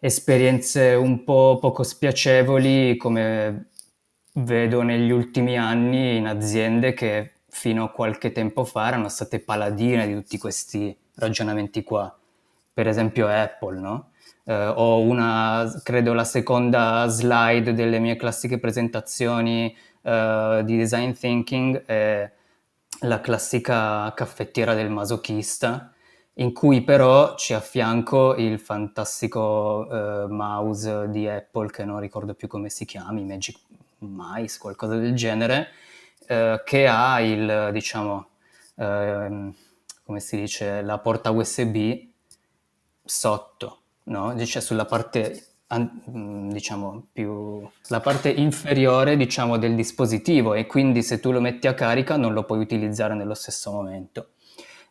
esperienze 0.00 0.94
un 0.94 1.24
po' 1.24 1.58
poco 1.60 1.82
spiacevoli 1.82 2.96
come 2.96 3.70
vedo 4.34 4.82
negli 4.82 5.10
ultimi 5.10 5.58
anni 5.58 6.16
in 6.16 6.26
aziende 6.26 6.94
che 6.94 7.32
fino 7.48 7.84
a 7.84 7.90
qualche 7.90 8.30
tempo 8.32 8.64
fa 8.64 8.86
erano 8.86 9.08
state 9.08 9.40
paladine 9.40 10.06
di 10.06 10.14
tutti 10.14 10.38
questi 10.38 10.96
ragionamenti 11.14 11.82
qua. 11.82 12.17
Per 12.78 12.86
esempio 12.86 13.26
Apple, 13.26 13.80
no? 13.80 14.10
Eh, 14.44 14.54
ho 14.54 15.00
una, 15.00 15.68
credo 15.82 16.12
la 16.12 16.22
seconda 16.22 17.08
slide 17.08 17.74
delle 17.74 17.98
mie 17.98 18.14
classiche 18.14 18.60
presentazioni 18.60 19.76
uh, 20.02 20.62
di 20.62 20.76
design 20.76 21.10
thinking 21.10 21.84
è 21.86 22.30
la 23.00 23.20
classica 23.20 24.12
caffettiera 24.14 24.74
del 24.74 24.90
masochista, 24.90 25.92
in 26.34 26.52
cui 26.52 26.82
però 26.82 27.34
ci 27.34 27.52
affianco 27.52 28.36
il 28.36 28.60
fantastico 28.60 29.84
uh, 29.90 30.32
mouse 30.32 31.08
di 31.08 31.26
Apple, 31.28 31.70
che 31.70 31.84
non 31.84 31.98
ricordo 31.98 32.34
più 32.34 32.46
come 32.46 32.70
si 32.70 32.84
chiami, 32.84 33.24
Magic 33.24 33.58
Mice, 33.98 34.56
qualcosa 34.60 34.94
del 34.94 35.16
genere, 35.16 35.70
uh, 36.28 36.62
che 36.64 36.86
ha 36.86 37.20
il, 37.22 37.70
diciamo, 37.72 38.28
ehm, 38.76 39.52
come 40.04 40.20
si 40.20 40.36
dice, 40.36 40.80
la 40.82 40.98
porta 40.98 41.32
USB 41.32 42.06
sotto, 43.08 43.78
no? 44.04 44.34
Dice 44.34 44.60
sulla 44.60 44.84
parte 44.84 45.46
mm, 45.74 46.50
diciamo 46.50 47.06
più 47.12 47.66
la 47.88 48.00
parte 48.00 48.30
inferiore 48.30 49.16
diciamo 49.16 49.58
del 49.58 49.74
dispositivo 49.74 50.54
e 50.54 50.66
quindi 50.66 51.02
se 51.02 51.20
tu 51.20 51.30
lo 51.30 51.40
metti 51.40 51.66
a 51.66 51.74
carica 51.74 52.16
non 52.16 52.32
lo 52.32 52.44
puoi 52.44 52.58
utilizzare 52.58 53.14
nello 53.14 53.34
stesso 53.34 53.70
momento 53.70 54.30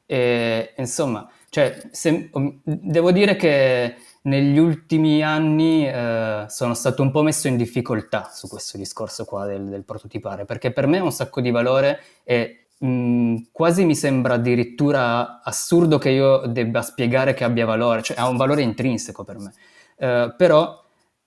e, 0.06 0.74
insomma 0.78 1.30
cioè, 1.50 1.82
se, 1.92 2.30
um, 2.34 2.60
devo 2.64 3.12
dire 3.12 3.36
che 3.36 3.96
negli 4.24 4.58
ultimi 4.58 5.24
anni 5.24 5.88
eh, 5.88 6.46
sono 6.48 6.74
stato 6.74 7.02
un 7.02 7.12
po' 7.12 7.24
messo 7.24 7.48
in 7.48 7.56
difficoltà 7.56 8.30
su 8.34 8.48
questo 8.48 8.78
discorso 8.78 9.26
qua 9.26 9.46
del, 9.46 9.66
del 9.66 9.84
prototipare 9.84 10.46
perché 10.46 10.72
per 10.72 10.86
me 10.88 10.98
ha 11.00 11.04
un 11.04 11.12
sacco 11.12 11.42
di 11.42 11.50
valore 11.50 12.02
e 12.24 12.67
mh, 12.80 13.50
quasi 13.52 13.86
mi 13.86 13.96
sembra 13.96 14.36
addirittura 14.36 15.42
assurdo 15.42 15.98
che 15.98 16.10
io 16.10 16.46
debba 16.48 16.82
spiegare 16.82 17.34
che 17.34 17.44
abbia 17.44 17.66
valore, 17.66 18.02
cioè 18.02 18.18
ha 18.18 18.28
un 18.28 18.38
valore 18.38 18.62
intrinseco 18.62 19.24
per 19.24 19.38
me. 19.40 19.54
Uh, 19.98 20.36
però 20.36 20.84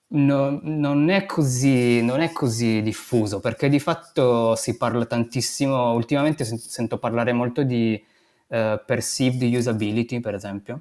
no, 0.09 0.61
non, 0.63 1.11
è 1.11 1.27
così, 1.27 2.03
non, 2.03 2.21
è 2.21 2.33
così, 2.33 2.83
diffuso 2.83 3.41
perché 3.41 3.69
di 3.69 3.81
fatto 3.81 4.55
si 4.55 4.77
parla 4.77 5.07
tantissimo, 5.07 5.93
ultimamente 5.93 6.45
sento 6.45 6.99
parlare 6.99 7.33
molto 7.33 7.63
di 7.63 8.03
uh, 8.49 8.81
perceived 8.85 9.43
usability 9.55 10.21
per 10.21 10.35
esempio, 10.35 10.81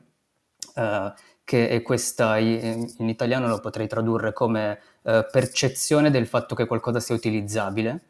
uh, 0.75 1.11
che 1.43 1.69
è 1.69 1.81
questa, 1.81 2.37
in 2.37 3.09
italiano 3.09 3.47
lo 3.47 3.59
potrei 3.59 3.87
tradurre 3.87 4.33
come 4.33 4.79
percezione 5.01 6.11
del 6.11 6.27
fatto 6.27 6.53
che 6.53 6.67
qualcosa 6.67 6.99
sia 6.99 7.15
utilizzabile 7.15 8.01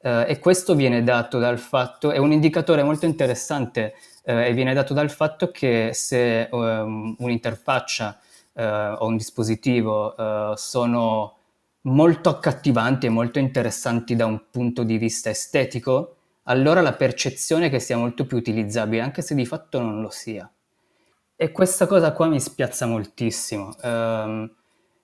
Uh, 0.00 0.22
e 0.28 0.38
questo 0.38 0.76
viene 0.76 1.02
dato 1.02 1.40
dal 1.40 1.58
fatto, 1.58 2.12
è 2.12 2.18
un 2.18 2.30
indicatore 2.30 2.84
molto 2.84 3.04
interessante 3.04 3.94
uh, 4.24 4.30
e 4.30 4.52
viene 4.52 4.72
dato 4.72 4.94
dal 4.94 5.10
fatto 5.10 5.50
che 5.50 5.90
se 5.92 6.48
um, 6.52 7.16
un'interfaccia 7.18 8.16
uh, 8.52 8.62
o 8.98 9.06
un 9.06 9.16
dispositivo 9.16 10.14
sono 10.56 11.36
molto 11.82 12.28
accattivanti 12.28 13.06
e 13.06 13.08
molto 13.08 13.40
interessanti 13.40 14.14
da 14.14 14.26
un 14.26 14.42
punto 14.50 14.84
di 14.84 14.98
vista 14.98 15.30
estetico, 15.30 16.16
allora 16.44 16.80
la 16.80 16.92
percezione 16.92 17.66
è 17.66 17.70
che 17.70 17.80
sia 17.80 17.96
molto 17.96 18.24
più 18.24 18.36
utilizzabile, 18.36 19.02
anche 19.02 19.22
se 19.22 19.34
di 19.34 19.46
fatto 19.46 19.80
non 19.80 20.00
lo 20.00 20.10
sia. 20.10 20.48
E 21.34 21.52
questa 21.52 21.86
cosa 21.86 22.12
qua 22.12 22.26
mi 22.26 22.40
spiazza 22.40 22.86
moltissimo. 22.86 23.74
Um, 23.82 24.52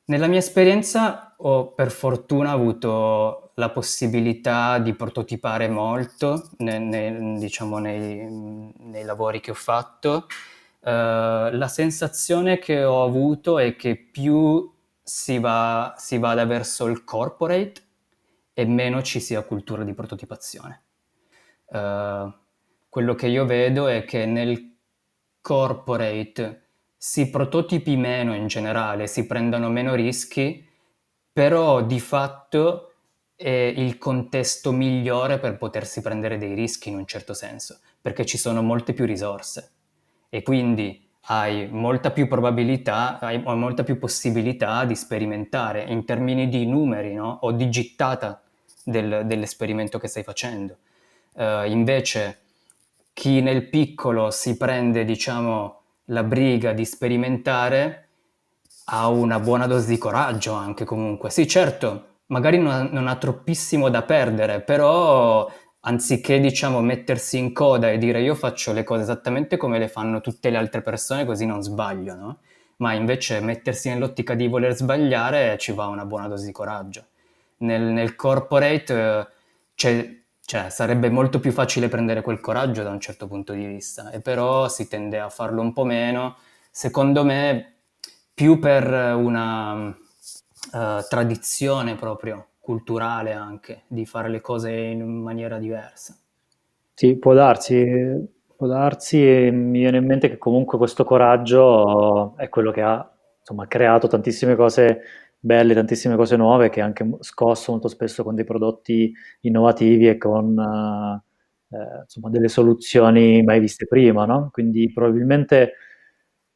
nella 0.06 0.26
mia 0.26 0.38
esperienza 0.38 1.34
ho 1.38 1.72
per 1.72 1.90
fortuna 1.90 2.50
avuto 2.50 3.52
la 3.54 3.70
possibilità 3.70 4.78
di 4.78 4.94
prototipare 4.94 5.68
molto 5.68 6.50
ne, 6.58 6.78
ne, 6.78 7.38
diciamo 7.38 7.78
nei, 7.78 8.28
nei, 8.78 9.04
lavori 9.04 9.40
che 9.40 9.52
ho 9.52 9.54
fatto. 9.54 10.26
Uh, 10.80 11.50
la 11.56 11.68
sensazione 11.68 12.58
che 12.58 12.84
ho 12.84 13.04
avuto 13.04 13.58
è 13.58 13.76
che 13.76 13.96
più 13.96 14.70
si, 15.02 15.38
va, 15.38 15.94
si 15.96 16.18
vada 16.18 16.44
verso 16.44 16.86
il 16.86 17.04
corporate 17.04 17.82
e 18.52 18.66
meno 18.66 19.02
ci 19.02 19.20
sia 19.20 19.42
cultura 19.42 19.84
di 19.84 19.94
prototipazione. 19.94 20.82
Uh, 21.66 22.32
quello 22.88 23.14
che 23.14 23.28
io 23.28 23.46
vedo 23.46 23.86
è 23.86 24.04
che 24.04 24.26
nel 24.26 24.76
corporate 25.40 26.63
si 27.06 27.28
prototipi 27.28 27.96
meno 27.96 28.34
in 28.34 28.46
generale, 28.46 29.08
si 29.08 29.26
prendano 29.26 29.68
meno 29.68 29.94
rischi, 29.94 30.66
però 31.30 31.82
di 31.82 32.00
fatto 32.00 32.94
è 33.36 33.50
il 33.76 33.98
contesto 33.98 34.72
migliore 34.72 35.38
per 35.38 35.58
potersi 35.58 36.00
prendere 36.00 36.38
dei 36.38 36.54
rischi 36.54 36.88
in 36.88 36.96
un 36.96 37.04
certo 37.04 37.34
senso, 37.34 37.80
perché 38.00 38.24
ci 38.24 38.38
sono 38.38 38.62
molte 38.62 38.94
più 38.94 39.04
risorse 39.04 39.72
e 40.30 40.42
quindi 40.42 41.06
hai 41.26 41.68
molta 41.70 42.10
più 42.10 42.26
probabilità, 42.26 43.18
hai 43.18 43.38
molta 43.42 43.84
più 43.84 43.98
possibilità 43.98 44.86
di 44.86 44.96
sperimentare 44.96 45.82
in 45.82 46.06
termini 46.06 46.48
di 46.48 46.64
numeri 46.64 47.12
no? 47.12 47.36
o 47.42 47.52
di 47.52 47.68
gittata 47.68 48.42
del, 48.82 49.24
dell'esperimento 49.26 49.98
che 49.98 50.08
stai 50.08 50.22
facendo. 50.22 50.78
Uh, 51.34 51.66
invece 51.66 52.40
chi 53.12 53.42
nel 53.42 53.68
piccolo 53.68 54.30
si 54.30 54.56
prende, 54.56 55.04
diciamo, 55.04 55.82
la 56.06 56.22
briga 56.22 56.72
di 56.72 56.84
sperimentare 56.84 58.08
ha 58.86 59.08
una 59.08 59.40
buona 59.40 59.66
dose 59.66 59.88
di 59.88 59.98
coraggio 59.98 60.52
anche 60.52 60.84
comunque. 60.84 61.30
Sì, 61.30 61.46
certo, 61.46 62.16
magari 62.26 62.58
non 62.58 62.72
ha, 62.72 62.82
non 62.82 63.06
ha 63.08 63.16
troppissimo 63.16 63.88
da 63.88 64.02
perdere, 64.02 64.60
però 64.60 65.50
anziché 65.80 66.40
diciamo 66.40 66.80
mettersi 66.80 67.38
in 67.38 67.52
coda 67.52 67.90
e 67.90 67.98
dire 67.98 68.20
io 68.20 68.34
faccio 68.34 68.72
le 68.72 68.84
cose 68.84 69.02
esattamente 69.02 69.56
come 69.56 69.78
le 69.78 69.88
fanno 69.88 70.20
tutte 70.20 70.50
le 70.50 70.56
altre 70.56 70.82
persone 70.82 71.24
così 71.24 71.46
non 71.46 71.62
sbaglio, 71.62 72.14
no? 72.14 72.38
ma 72.76 72.94
invece 72.94 73.40
mettersi 73.40 73.88
nell'ottica 73.88 74.34
di 74.34 74.48
voler 74.48 74.74
sbagliare 74.74 75.56
ci 75.58 75.72
va 75.72 75.86
una 75.86 76.04
buona 76.04 76.28
dose 76.28 76.46
di 76.46 76.52
coraggio. 76.52 77.06
Nel, 77.58 77.82
nel 77.82 78.16
corporate 78.16 78.94
eh, 78.94 79.26
cioè, 80.46 80.68
sarebbe 80.68 81.08
molto 81.08 81.40
più 81.40 81.52
facile 81.52 81.88
prendere 81.88 82.20
quel 82.20 82.40
coraggio 82.40 82.82
da 82.82 82.90
un 82.90 83.00
certo 83.00 83.26
punto 83.26 83.52
di 83.54 83.64
vista, 83.64 84.10
e 84.10 84.20
però 84.20 84.68
si 84.68 84.88
tende 84.88 85.18
a 85.18 85.30
farlo 85.30 85.62
un 85.62 85.72
po' 85.72 85.84
meno, 85.84 86.36
secondo 86.70 87.24
me 87.24 87.72
più 88.34 88.58
per 88.58 88.86
una 89.14 89.74
uh, 89.86 89.94
tradizione 91.08 91.94
proprio 91.94 92.48
culturale 92.60 93.32
anche 93.32 93.82
di 93.86 94.04
fare 94.06 94.28
le 94.28 94.40
cose 94.40 94.70
in 94.70 95.22
maniera 95.22 95.58
diversa. 95.58 96.16
Sì, 96.92 97.16
può 97.16 97.32
darsi, 97.32 97.84
può 98.56 98.66
darsi 98.66 99.18
mi 99.50 99.80
viene 99.80 99.98
in 99.98 100.06
mente 100.06 100.28
che 100.28 100.38
comunque 100.38 100.78
questo 100.78 101.04
coraggio 101.04 102.36
è 102.36 102.48
quello 102.48 102.70
che 102.70 102.82
ha 102.82 103.08
insomma, 103.38 103.66
creato 103.66 104.08
tantissime 104.08 104.56
cose 104.56 105.00
belle, 105.44 105.74
tantissime 105.74 106.16
cose 106.16 106.36
nuove 106.36 106.70
che 106.70 106.80
anche 106.80 107.06
scosso 107.20 107.72
molto 107.72 107.88
spesso 107.88 108.24
con 108.24 108.34
dei 108.34 108.44
prodotti 108.44 109.12
innovativi 109.40 110.08
e 110.08 110.16
con 110.16 110.56
uh, 110.56 111.76
eh, 111.76 112.00
insomma, 112.02 112.30
delle 112.30 112.48
soluzioni 112.48 113.42
mai 113.42 113.60
viste 113.60 113.86
prima, 113.86 114.24
no? 114.24 114.48
Quindi 114.52 114.90
probabilmente 114.92 115.72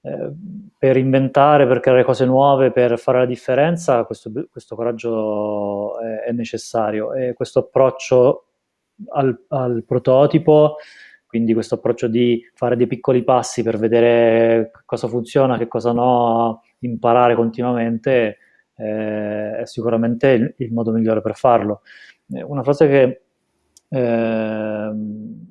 eh, 0.00 0.32
per 0.78 0.96
inventare, 0.96 1.66
per 1.66 1.80
creare 1.80 2.04
cose 2.04 2.24
nuove, 2.24 2.72
per 2.72 2.98
fare 2.98 3.18
la 3.18 3.26
differenza, 3.26 4.04
questo, 4.04 4.30
questo 4.50 4.74
coraggio 4.74 5.98
è, 6.00 6.28
è, 6.28 6.32
necessario 6.32 7.12
e 7.12 7.34
questo 7.34 7.58
approccio 7.60 8.44
al, 9.10 9.44
al, 9.48 9.84
prototipo, 9.84 10.76
quindi 11.26 11.52
questo 11.52 11.74
approccio 11.74 12.06
di 12.08 12.40
fare 12.54 12.76
dei 12.76 12.86
piccoli 12.86 13.22
passi 13.22 13.62
per 13.62 13.76
vedere 13.76 14.70
cosa 14.86 15.08
funziona, 15.08 15.58
che 15.58 15.68
cosa 15.68 15.92
no, 15.92 16.62
imparare 16.80 17.34
continuamente, 17.34 18.38
eh, 18.78 19.58
è 19.58 19.66
sicuramente 19.66 20.28
il, 20.28 20.54
il, 20.58 20.72
modo 20.72 20.92
migliore 20.92 21.20
per 21.20 21.34
farlo. 21.34 21.82
Eh, 22.32 22.42
una 22.42 22.62
frase 22.62 22.88
che 22.88 23.20
eh, 23.88 24.90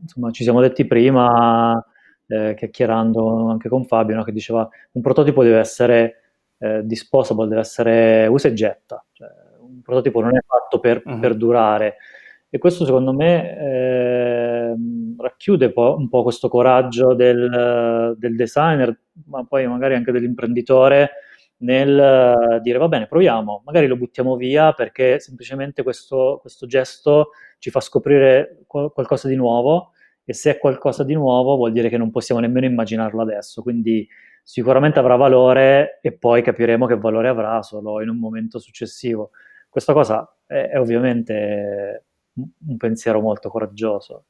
insomma, 0.02 0.32
ci 0.32 0.44
siamo 0.44 0.62
detti 0.62 0.86
prima 0.86 1.84
eh, 2.28 2.54
chiacchierando 2.56 3.50
anche 3.50 3.70
con 3.70 3.86
Fabio, 3.86 4.16
no, 4.16 4.24
che 4.24 4.32
diceva 4.32 4.68
un 4.92 5.02
prototipo 5.02 5.44
deve 5.44 5.60
essere 5.60 6.22
eh, 6.60 6.86
disposable, 6.86 7.48
deve 7.48 7.62
essere 7.62 8.28
usa 8.28 8.48
e 8.48 8.54
getta, 8.54 9.04
cioè, 9.12 9.28
un 9.60 9.82
prototipo 9.82 10.22
non 10.22 10.36
è 10.36 10.40
fatto 10.46 10.80
per, 10.80 11.02
uh-huh. 11.04 11.20
per 11.20 11.36
durare. 11.36 11.98
E 12.50 12.60
questo 12.60 12.86
secondo 12.86 13.12
me 13.12 13.58
eh, 13.60 14.76
racchiude 15.18 15.74
po- 15.74 15.96
un 15.98 16.08
po' 16.08 16.24
questo 16.24 16.48
coraggio 16.48 17.14
del, 17.14 18.16
del, 18.18 18.36
designer, 18.38 18.98
ma 19.26 19.44
poi 19.44 19.68
magari 19.68 19.96
anche 19.96 20.14
dell'imprenditore 20.14 21.10
nel 21.60 22.60
dire 22.62 22.78
va 22.78 22.88
bene, 22.88 23.08
proviamo, 23.08 23.64
magari 23.66 23.88
lo 23.88 23.98
buttiamo 23.98 24.36
via 24.36 24.74
perché 24.74 25.20
semplicemente 25.20 25.84
questo, 25.84 26.38
questo 26.42 26.68
gesto 26.68 27.32
ci 27.58 27.72
fa 27.72 27.80
scoprire 27.80 28.64
qual- 28.68 28.92
qualcosa 28.92 29.28
di 29.28 29.36
nuovo 29.36 29.92
e 30.24 30.34
se 30.34 30.52
è 30.52 30.58
qualcosa 30.60 31.04
di 31.04 31.14
nuovo 31.14 31.56
vuol 31.56 31.72
dire 31.72 31.90
che 31.90 31.98
non 31.98 32.12
possiamo 32.12 32.42
nemmeno 32.42 32.66
immaginarlo 32.66 33.22
adesso, 33.22 33.62
quindi 33.62 34.08
sicuramente 34.44 35.00
avrà 35.00 35.16
valore 35.16 36.00
e 36.02 36.12
poi 36.12 36.42
capiremo 36.42 36.86
che 36.86 36.98
valore 36.98 37.30
avrà 37.30 37.62
solo 37.62 38.02
in 38.02 38.10
un 38.10 38.18
momento 38.18 38.60
successivo. 38.60 39.32
Questa 39.70 39.94
cosa 39.94 40.38
è, 40.46 40.70
è 40.72 40.80
ovviamente 40.80 42.06
un 42.34 42.78
pensiero 42.78 43.20
molto 43.20 43.50
coraggioso. 43.50 44.26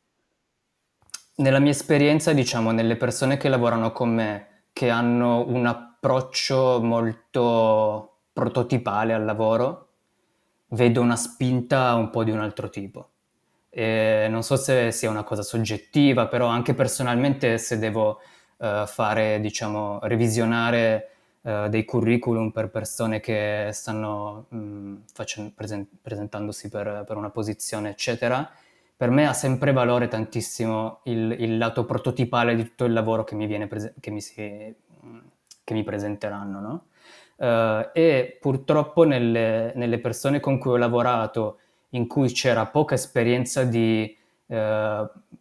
Nella 1.38 1.60
mia 1.60 1.72
esperienza, 1.72 2.34
diciamo, 2.34 2.72
nelle 2.72 2.96
persone 2.96 3.38
che 3.38 3.50
lavorano 3.50 3.92
con 3.92 4.10
me, 4.10 4.64
che 4.74 4.90
hanno 4.90 5.46
un 5.48 5.66
approccio 5.98 6.80
molto 6.82 8.18
prototipale 8.32 9.14
al 9.14 9.26
lavoro, 9.26 9.88
vedo 10.70 11.02
una 11.02 11.16
spinta 11.16 11.96
un 11.96 12.12
po' 12.12 12.24
di 12.24 12.30
un 12.32 12.40
altro 12.40 12.70
tipo. 12.70 13.10
E 13.70 14.28
non 14.30 14.44
so 14.44 14.56
se 14.56 14.92
sia 14.92 15.10
una 15.10 15.24
cosa 15.24 15.42
soggettiva, 15.42 16.28
però 16.28 16.48
anche 16.48 16.74
personalmente 16.76 17.58
se 17.58 17.80
devo 17.80 18.20
uh, 18.58 18.86
fare, 18.86 19.40
diciamo, 19.40 20.00
revisionare 20.04 21.10
uh, 21.42 21.68
dei 21.68 21.84
curriculum 21.84 22.52
per 22.52 22.70
persone 22.70 23.20
che 23.20 23.70
stanno 23.74 24.46
mh, 24.50 24.94
facendo, 25.14 25.52
presen- 25.56 25.88
presentandosi 26.02 26.70
per, 26.70 27.04
per, 27.08 27.18
una 27.18 27.32
posizione, 27.32 27.90
eccetera, 27.90 28.50
per 28.96 29.10
me 29.10 29.28
ha 29.28 29.34
sempre 29.34 29.74
valore 29.74 30.08
tantissimo 30.08 31.02
il, 31.04 31.36
il 31.40 31.58
lato 31.58 31.86
prototipale 31.86 32.56
di 32.56 32.64
tutto 32.64 32.86
il 32.86 32.94
lavoro 32.94 33.24
che 33.24 33.36
mi, 33.36 33.68
prese- 33.68 33.94
che 34.00 34.12
mi, 34.12 34.22
si, 34.22 34.76
che 35.68 35.74
mi 35.74 35.84
presenteranno, 35.84 36.60
no? 36.62 36.84
Uh, 37.36 37.90
e 37.94 38.38
purtroppo 38.40 39.04
nelle, 39.04 39.74
nelle, 39.76 40.00
persone 40.00 40.40
con 40.40 40.58
cui 40.58 40.72
ho 40.72 40.78
lavorato, 40.78 41.58
in 41.90 42.08
cui 42.08 42.32
c'era 42.32 42.66
poca 42.68 42.96
esperienza 42.96 43.66
di 43.66 44.16
uh, 44.46 44.56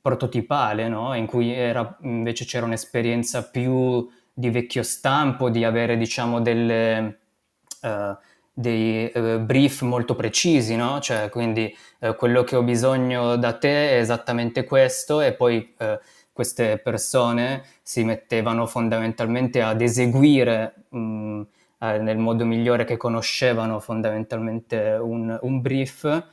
prototipale, 0.03 0.89
no? 0.89 1.15
in 1.15 1.27
cui 1.27 1.53
era, 1.53 1.97
invece 2.03 2.45
c'era 2.45 2.67
un'esperienza 2.67 3.49
più 3.49 4.11
di 4.33 4.51
vecchio 4.51 4.83
stampo, 4.83 5.49
di 5.49 5.63
avere 5.63 5.97
diciamo 5.97 6.41
delle, 6.41 7.19
uh, 7.83 8.17
dei 8.53 9.11
brief 9.41 9.83
molto 9.83 10.17
precisi, 10.17 10.75
no? 10.75 10.99
cioè 10.99 11.29
quindi 11.29 11.75
quello 12.17 12.43
che 12.43 12.57
ho 12.57 12.63
bisogno 12.63 13.37
da 13.37 13.53
te 13.53 13.91
è 13.91 13.99
esattamente 13.99 14.65
questo 14.65 15.21
e 15.21 15.35
poi 15.35 15.75
queste 16.37 16.77
persone 16.77 17.65
si 17.81 18.05
mettevano 18.05 18.67
fondamentalmente 18.67 19.63
ad 19.63 19.81
eseguire 19.81 20.85
mh, 20.91 21.41
eh, 21.79 21.99
nel 21.99 22.19
modo 22.19 22.45
migliore 22.45 22.85
che 22.85 22.99
conoscevano 22.99 23.81
fondamentalmente 23.81 24.99
un, 25.01 25.39
un 25.41 25.61
brief, 25.63 26.25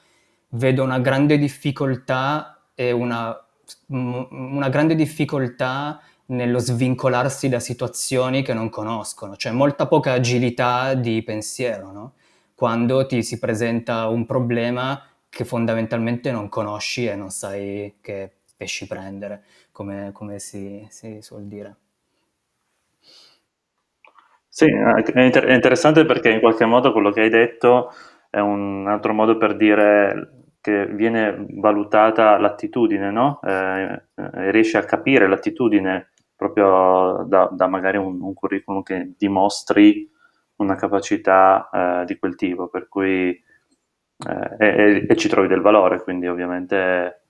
vedo 0.49 0.83
una 0.83 0.99
grande 0.99 1.37
difficoltà 1.37 2.59
e 2.75 2.91
una, 2.91 3.33
una 3.87 4.67
grande 4.67 4.95
difficoltà 4.95 6.01
nello 6.25 6.59
svincolarsi 6.59 7.47
da 7.47 7.61
situazioni 7.61 8.41
che 8.41 8.53
non 8.53 8.69
conoscono, 8.69 9.37
cioè 9.37 9.53
molta 9.53 9.87
poca 9.87 10.11
agilità 10.11 10.95
di 10.95 11.23
pensiero, 11.23 11.93
no? 11.93 12.13
quando 12.55 13.05
ti 13.05 13.23
si 13.23 13.39
presenta 13.39 14.07
un 14.07 14.25
problema 14.25 15.01
che 15.29 15.45
fondamentalmente 15.45 16.29
non 16.29 16.49
conosci 16.49 17.05
e 17.05 17.15
non 17.15 17.29
sai 17.29 17.95
che 18.01 18.31
pesci 18.55 18.87
prendere, 18.87 19.43
come, 19.73 20.11
come 20.13 20.39
si, 20.39 20.85
si 20.89 21.21
suol 21.21 21.47
dire. 21.47 21.75
Sì, 24.47 24.65
è, 24.65 25.21
inter- 25.21 25.45
è 25.45 25.53
interessante 25.53 26.05
perché 26.05 26.29
in 26.29 26.39
qualche 26.39 26.63
modo 26.65 26.91
quello 26.91 27.11
che 27.11 27.21
hai 27.21 27.29
detto 27.29 27.91
è 28.29 28.39
un 28.39 28.87
altro 28.87 29.11
modo 29.11 29.35
per 29.35 29.55
dire 29.55 30.43
che 30.61 30.85
viene 30.85 31.45
valutata 31.55 32.37
l'attitudine, 32.37 33.11
no? 33.11 33.41
Eh, 33.43 34.03
eh, 34.15 34.51
riesci 34.51 34.77
a 34.77 34.83
capire 34.85 35.27
l'attitudine 35.27 36.11
proprio 36.35 37.25
da, 37.27 37.49
da 37.51 37.67
magari 37.67 37.97
un, 37.97 38.21
un, 38.21 38.33
curriculum 38.33 38.83
che 38.83 39.13
dimostri 39.17 40.09
una 40.57 40.75
capacità 40.75 41.69
eh, 41.71 42.05
di 42.05 42.17
quel 42.17 42.35
tipo, 42.35 42.67
per 42.67 42.87
cui 42.87 43.29
eh, 43.29 44.55
e, 44.57 45.05
e, 45.09 45.15
ci 45.15 45.27
trovi 45.29 45.47
del 45.47 45.61
valore, 45.61 46.03
quindi 46.03 46.27
ovviamente 46.27 47.22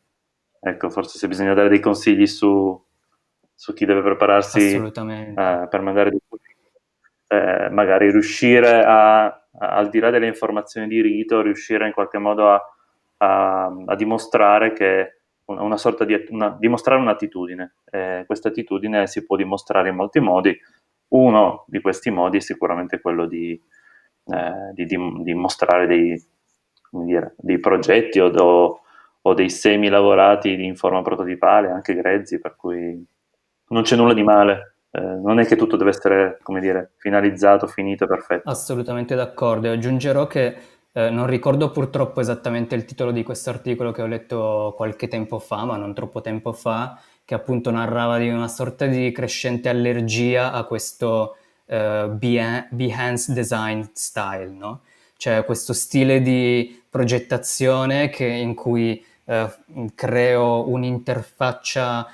ecco, 0.64 0.90
forse 0.90 1.18
se 1.18 1.28
bisogna 1.28 1.54
dare 1.54 1.70
dei 1.70 1.80
consigli 1.80 2.26
su, 2.26 2.82
su 3.54 3.74
chi 3.74 3.86
deve 3.86 4.02
prepararsi 4.02 4.76
eh, 4.76 5.68
per 5.70 5.82
mandare 5.82 6.10
dei 6.10 6.20
eh, 7.34 7.70
magari 7.70 8.12
riuscire 8.12 8.84
a, 8.84 9.26
a, 9.26 9.42
al 9.58 9.90
di 9.90 10.00
là 10.00 10.12
delle 10.12 10.28
informazioni 10.28 10.88
di 10.88 11.02
rito, 11.02 11.42
riuscire 11.42 11.88
in 11.88 11.94
qualche 11.94 12.20
modo 12.20 12.50
a, 12.50 12.62
a, 13.18 13.96
dimostrare 13.96 14.74
che 14.74 15.22
una, 15.46 15.64
una 15.64 15.78
sorta 15.78 16.06
di 16.06 16.16
una, 16.30 16.56
dimostrare 16.60 17.02
un'attitudine. 17.02 17.76
Eh, 17.90 18.24
questa 18.28 18.50
attitudine 18.50 19.08
si 19.08 19.26
può 19.26 19.36
dimostrare 19.36 19.90
in 19.90 19.96
molti 19.96 20.20
modi. 20.20 20.56
Uno 21.10 21.66
di 21.68 21.82
questi 21.82 22.12
modi 22.12 22.38
è 22.38 22.42
sicuramente 22.42 23.02
quello 23.02 23.26
di, 23.26 23.60
eh, 24.26 24.72
di, 24.74 24.86
di, 24.86 24.98
di 25.24 25.34
mostrare 25.34 25.88
dei, 25.88 26.24
dire, 26.92 27.34
dei 27.38 27.60
progetti 27.60 28.20
o, 28.20 28.30
do, 28.30 28.82
o, 29.24 29.34
dei 29.34 29.50
semi 29.50 29.90
lavorati 29.90 30.64
in 30.64 30.76
forma 30.76 31.02
prototipale, 31.02 31.70
anche 31.70 31.96
grezzi, 31.96 32.40
per 32.40 32.56
cui 32.56 33.06
non 33.68 33.82
c'è 33.84 33.96
nulla 33.96 34.14
di 34.14 34.24
male 34.24 34.74
eh, 34.96 35.02
non 35.02 35.40
è 35.40 35.46
che 35.48 35.56
tutto 35.56 35.76
deve 35.76 35.90
essere, 35.90 36.38
come 36.44 36.60
dire, 36.60 36.92
finalizzato, 36.98 37.66
finito, 37.66 38.06
perfetto. 38.06 38.48
Assolutamente 38.48 39.16
d'accordo. 39.16 39.68
E 39.68 39.72
aggiungerò 39.72 40.28
che 40.28 40.56
eh, 40.92 41.10
non 41.10 41.26
ricordo 41.26 41.72
purtroppo 41.72 42.22
esattamente 42.22 42.76
il 42.76 42.86
titolo 42.86 43.12
di 43.12 43.24
questo 43.24 43.50
articolo 43.50 43.92
che 43.92 44.04
ho 44.04 44.06
letto 44.06 44.74
qualche 44.78 45.08
tempo 45.08 45.40
fa, 45.40 45.66
ma 45.66 45.78
non 45.78 45.96
troppo 45.96 46.22
tempo 46.22 46.54
fa, 46.54 47.02
che 47.26 47.34
appunto 47.34 47.72
narrava 47.72 48.20
di 48.20 48.30
una 48.30 48.48
sorta 48.48 48.86
di 48.86 49.12
crescente 49.12 49.68
allergia 49.68 50.52
a 50.52 50.64
questo 50.66 51.38
uh, 51.66 52.10
Behance 52.12 53.34
design 53.34 53.82
style, 53.94 54.52
no? 54.52 54.82
Cioè 55.18 55.44
questo 55.44 55.74
stile 55.74 56.22
di 56.22 56.84
progettazione 56.88 58.10
che, 58.10 58.26
in 58.26 58.54
cui 58.54 59.04
uh, 59.26 59.92
creo 59.96 60.70
un'interfaccia 60.70 62.08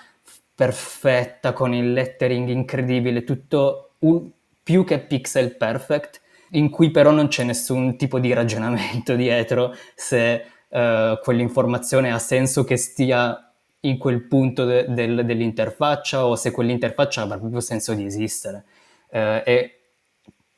perfetta, 0.56 1.54
con 1.54 1.74
il 1.74 1.94
lettering 1.94 2.50
incredibile, 2.50 3.24
tutto 3.24 3.92
un, 4.00 4.30
più 4.62 4.84
che 4.84 5.00
pixel 5.00 5.56
perfect, 5.56 6.22
in 6.52 6.70
cui 6.70 6.92
però 6.92 7.12
non 7.12 7.28
c'è 7.28 7.44
nessun 7.44 7.96
tipo 7.96 8.20
di 8.20 8.34
ragionamento 8.34 9.16
dietro 9.18 9.74
se 9.96 10.44
uh, 10.68 11.20
quell'informazione 11.24 12.12
ha 12.12 12.20
senso 12.20 12.64
che 12.64 12.76
stia 12.78 13.54
in 13.82 13.98
quel 13.98 14.28
punto 14.28 14.66
de- 14.66 14.86
del- 14.90 15.26
dell'interfaccia 15.26 16.26
o 16.26 16.36
se 16.36 16.52
quell'interfaccia 16.52 17.22
avrà 17.22 17.38
proprio 17.38 17.62
senso 17.62 17.94
di 17.94 18.04
esistere. 18.04 18.66
Uh, 19.12 19.42
e 19.46 19.80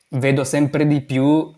vedo 0.08 0.44
sempre 0.44 0.86
di 0.86 1.00
più 1.02 1.52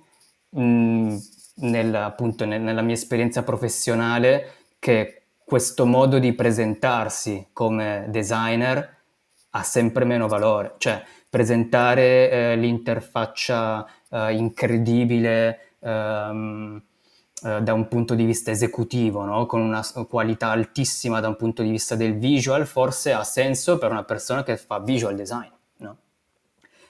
mh, 0.50 1.16
nella, 1.56 2.04
appunto, 2.04 2.44
nel, 2.44 2.60
nella 2.60 2.82
mia 2.82 2.94
esperienza 2.94 3.42
professionale 3.42 4.63
che 4.84 5.22
questo 5.46 5.86
modo 5.86 6.18
di 6.18 6.34
presentarsi 6.34 7.48
come 7.54 8.04
designer 8.08 8.96
ha 9.52 9.62
sempre 9.62 10.04
meno 10.04 10.28
valore, 10.28 10.74
cioè 10.76 11.02
presentare 11.30 12.30
eh, 12.30 12.56
l'interfaccia 12.56 13.88
eh, 14.10 14.34
incredibile 14.34 15.76
ehm, 15.80 16.82
eh, 17.44 17.62
da 17.62 17.72
un 17.72 17.88
punto 17.88 18.14
di 18.14 18.26
vista 18.26 18.50
esecutivo, 18.50 19.24
no? 19.24 19.46
con 19.46 19.62
una 19.62 19.82
qualità 20.06 20.50
altissima 20.50 21.18
da 21.18 21.28
un 21.28 21.36
punto 21.36 21.62
di 21.62 21.70
vista 21.70 21.94
del 21.94 22.18
visual, 22.18 22.66
forse 22.66 23.14
ha 23.14 23.24
senso 23.24 23.78
per 23.78 23.90
una 23.90 24.04
persona 24.04 24.42
che 24.42 24.58
fa 24.58 24.80
visual 24.80 25.14
design. 25.14 25.48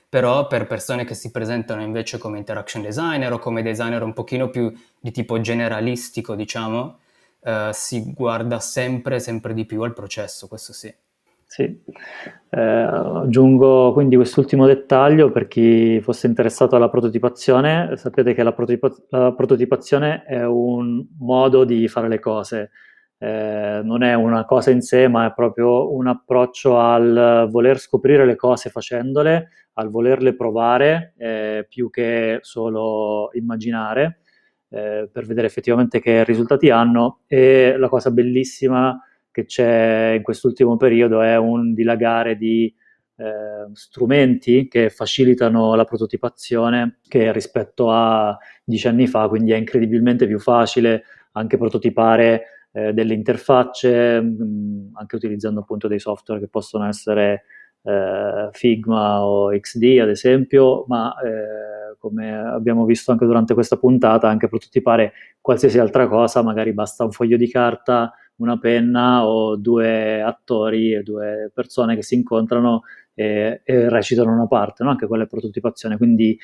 Però 0.08 0.48
per 0.48 0.66
persone 0.66 1.04
che 1.04 1.14
si 1.14 1.30
presentano 1.30 1.80
invece 1.80 2.18
come 2.18 2.38
interaction 2.38 2.82
designer 2.82 3.32
o 3.32 3.38
come 3.38 3.62
designer 3.62 4.02
un 4.02 4.12
pochino 4.12 4.48
più 4.48 4.72
di 4.98 5.12
tipo 5.12 5.40
generalistico, 5.40 6.34
diciamo, 6.34 6.98
eh, 7.44 7.70
si 7.72 8.12
guarda 8.12 8.58
sempre, 8.58 9.20
sempre 9.20 9.54
di 9.54 9.66
più 9.66 9.82
al 9.82 9.92
processo, 9.92 10.48
questo 10.48 10.72
sì. 10.72 10.92
Sì, 11.46 11.62
eh, 12.50 12.60
aggiungo 12.60 13.92
quindi 13.92 14.16
quest'ultimo 14.16 14.66
dettaglio 14.66 15.30
per 15.30 15.46
chi 15.46 16.00
fosse 16.00 16.26
interessato 16.26 16.74
alla 16.74 16.88
prototipazione, 16.88 17.96
sapete 17.96 18.34
che 18.34 18.42
la, 18.42 18.52
prototipa- 18.52 18.92
la 19.10 19.32
prototipazione 19.32 20.24
è 20.24 20.44
un 20.44 21.06
modo 21.18 21.64
di 21.64 21.86
fare 21.86 22.08
le 22.08 22.18
cose, 22.18 22.70
eh, 23.18 23.82
non 23.84 24.02
è 24.02 24.14
una 24.14 24.44
cosa 24.46 24.70
in 24.72 24.80
sé, 24.80 25.06
ma 25.06 25.26
è 25.26 25.32
proprio 25.32 25.94
un 25.94 26.08
approccio 26.08 26.80
al 26.80 27.46
voler 27.50 27.78
scoprire 27.78 28.24
le 28.26 28.34
cose 28.34 28.70
facendole, 28.70 29.50
al 29.74 29.90
volerle 29.90 30.34
provare, 30.34 31.14
eh, 31.18 31.66
più 31.68 31.88
che 31.88 32.38
solo 32.40 33.28
immaginare 33.34 34.23
eh, 34.74 35.08
per 35.10 35.24
vedere 35.24 35.46
effettivamente 35.46 36.00
che 36.00 36.24
risultati 36.24 36.70
hanno. 36.70 37.20
E 37.26 37.76
la 37.78 37.88
cosa 37.88 38.10
bellissima 38.10 38.98
che 39.30 39.44
c'è 39.44 40.14
in 40.16 40.22
quest'ultimo 40.22 40.76
periodo 40.76 41.20
è 41.20 41.36
un 41.36 41.74
dilagare 41.74 42.36
di 42.36 42.72
eh, 43.16 43.70
strumenti 43.72 44.66
che 44.66 44.90
facilitano 44.90 45.74
la 45.74 45.84
prototipazione 45.84 46.98
che 47.06 47.32
rispetto 47.32 47.90
a 47.90 48.36
dieci 48.64 48.88
anni 48.88 49.06
fa, 49.06 49.28
quindi 49.28 49.52
è 49.52 49.56
incredibilmente 49.56 50.26
più 50.26 50.40
facile 50.40 51.04
anche 51.32 51.56
prototipare 51.56 52.42
eh, 52.72 52.92
delle 52.92 53.14
interfacce, 53.14 54.20
mh, 54.20 54.42
mm, 54.42 54.96
anche 54.96 55.16
utilizzando 55.16 55.60
appunto 55.60 55.86
dei 55.86 56.00
software 56.00 56.40
che 56.40 56.48
possono 56.48 56.86
essere 56.86 57.44
eh, 57.82 58.48
Figma 58.52 59.24
o 59.24 59.48
XD 59.50 59.98
ad 60.00 60.08
esempio, 60.08 60.84
ma 60.88 61.14
eh, 61.22 61.83
come 61.98 62.34
abbiamo 62.34 62.84
visto 62.84 63.12
anche 63.12 63.26
durante 63.26 63.54
questa 63.54 63.76
puntata, 63.76 64.28
anche 64.28 64.48
prototipare 64.48 65.12
qualsiasi 65.40 65.78
altra 65.78 66.08
cosa, 66.08 66.42
magari 66.42 66.72
basta 66.72 67.04
un 67.04 67.12
foglio 67.12 67.36
di 67.36 67.48
carta, 67.48 68.12
una 68.36 68.58
penna 68.58 69.26
o 69.26 69.56
due 69.56 70.22
attori 70.22 70.92
e 70.92 71.02
due 71.02 71.50
persone 71.54 71.94
che 71.94 72.02
si 72.02 72.14
incontrano 72.14 72.82
e, 73.14 73.60
e 73.64 73.88
recitano 73.88 74.32
una 74.32 74.46
parte, 74.46 74.82
no? 74.82 74.90
anche 74.90 75.06
quella 75.06 75.24
è 75.24 75.28
prototipazione, 75.28 75.96
quindi 75.96 76.38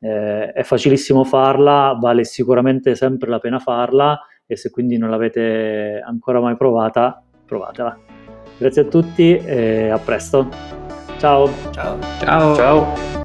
eh, 0.00 0.52
è 0.52 0.62
facilissimo 0.62 1.24
farla, 1.24 1.96
vale 2.00 2.24
sicuramente 2.24 2.94
sempre 2.94 3.30
la 3.30 3.38
pena 3.38 3.58
farla 3.58 4.20
e 4.46 4.56
se 4.56 4.70
quindi 4.70 4.98
non 4.98 5.10
l'avete 5.10 6.02
ancora 6.04 6.40
mai 6.40 6.56
provata, 6.56 7.22
provatela. 7.46 7.98
Grazie 8.58 8.82
a 8.82 8.84
tutti 8.86 9.36
e 9.36 9.88
a 9.88 9.98
presto. 9.98 10.48
Ciao. 11.18 11.48
Ciao. 11.70 11.98
Ciao. 12.18 12.54
Ciao. 12.56 13.19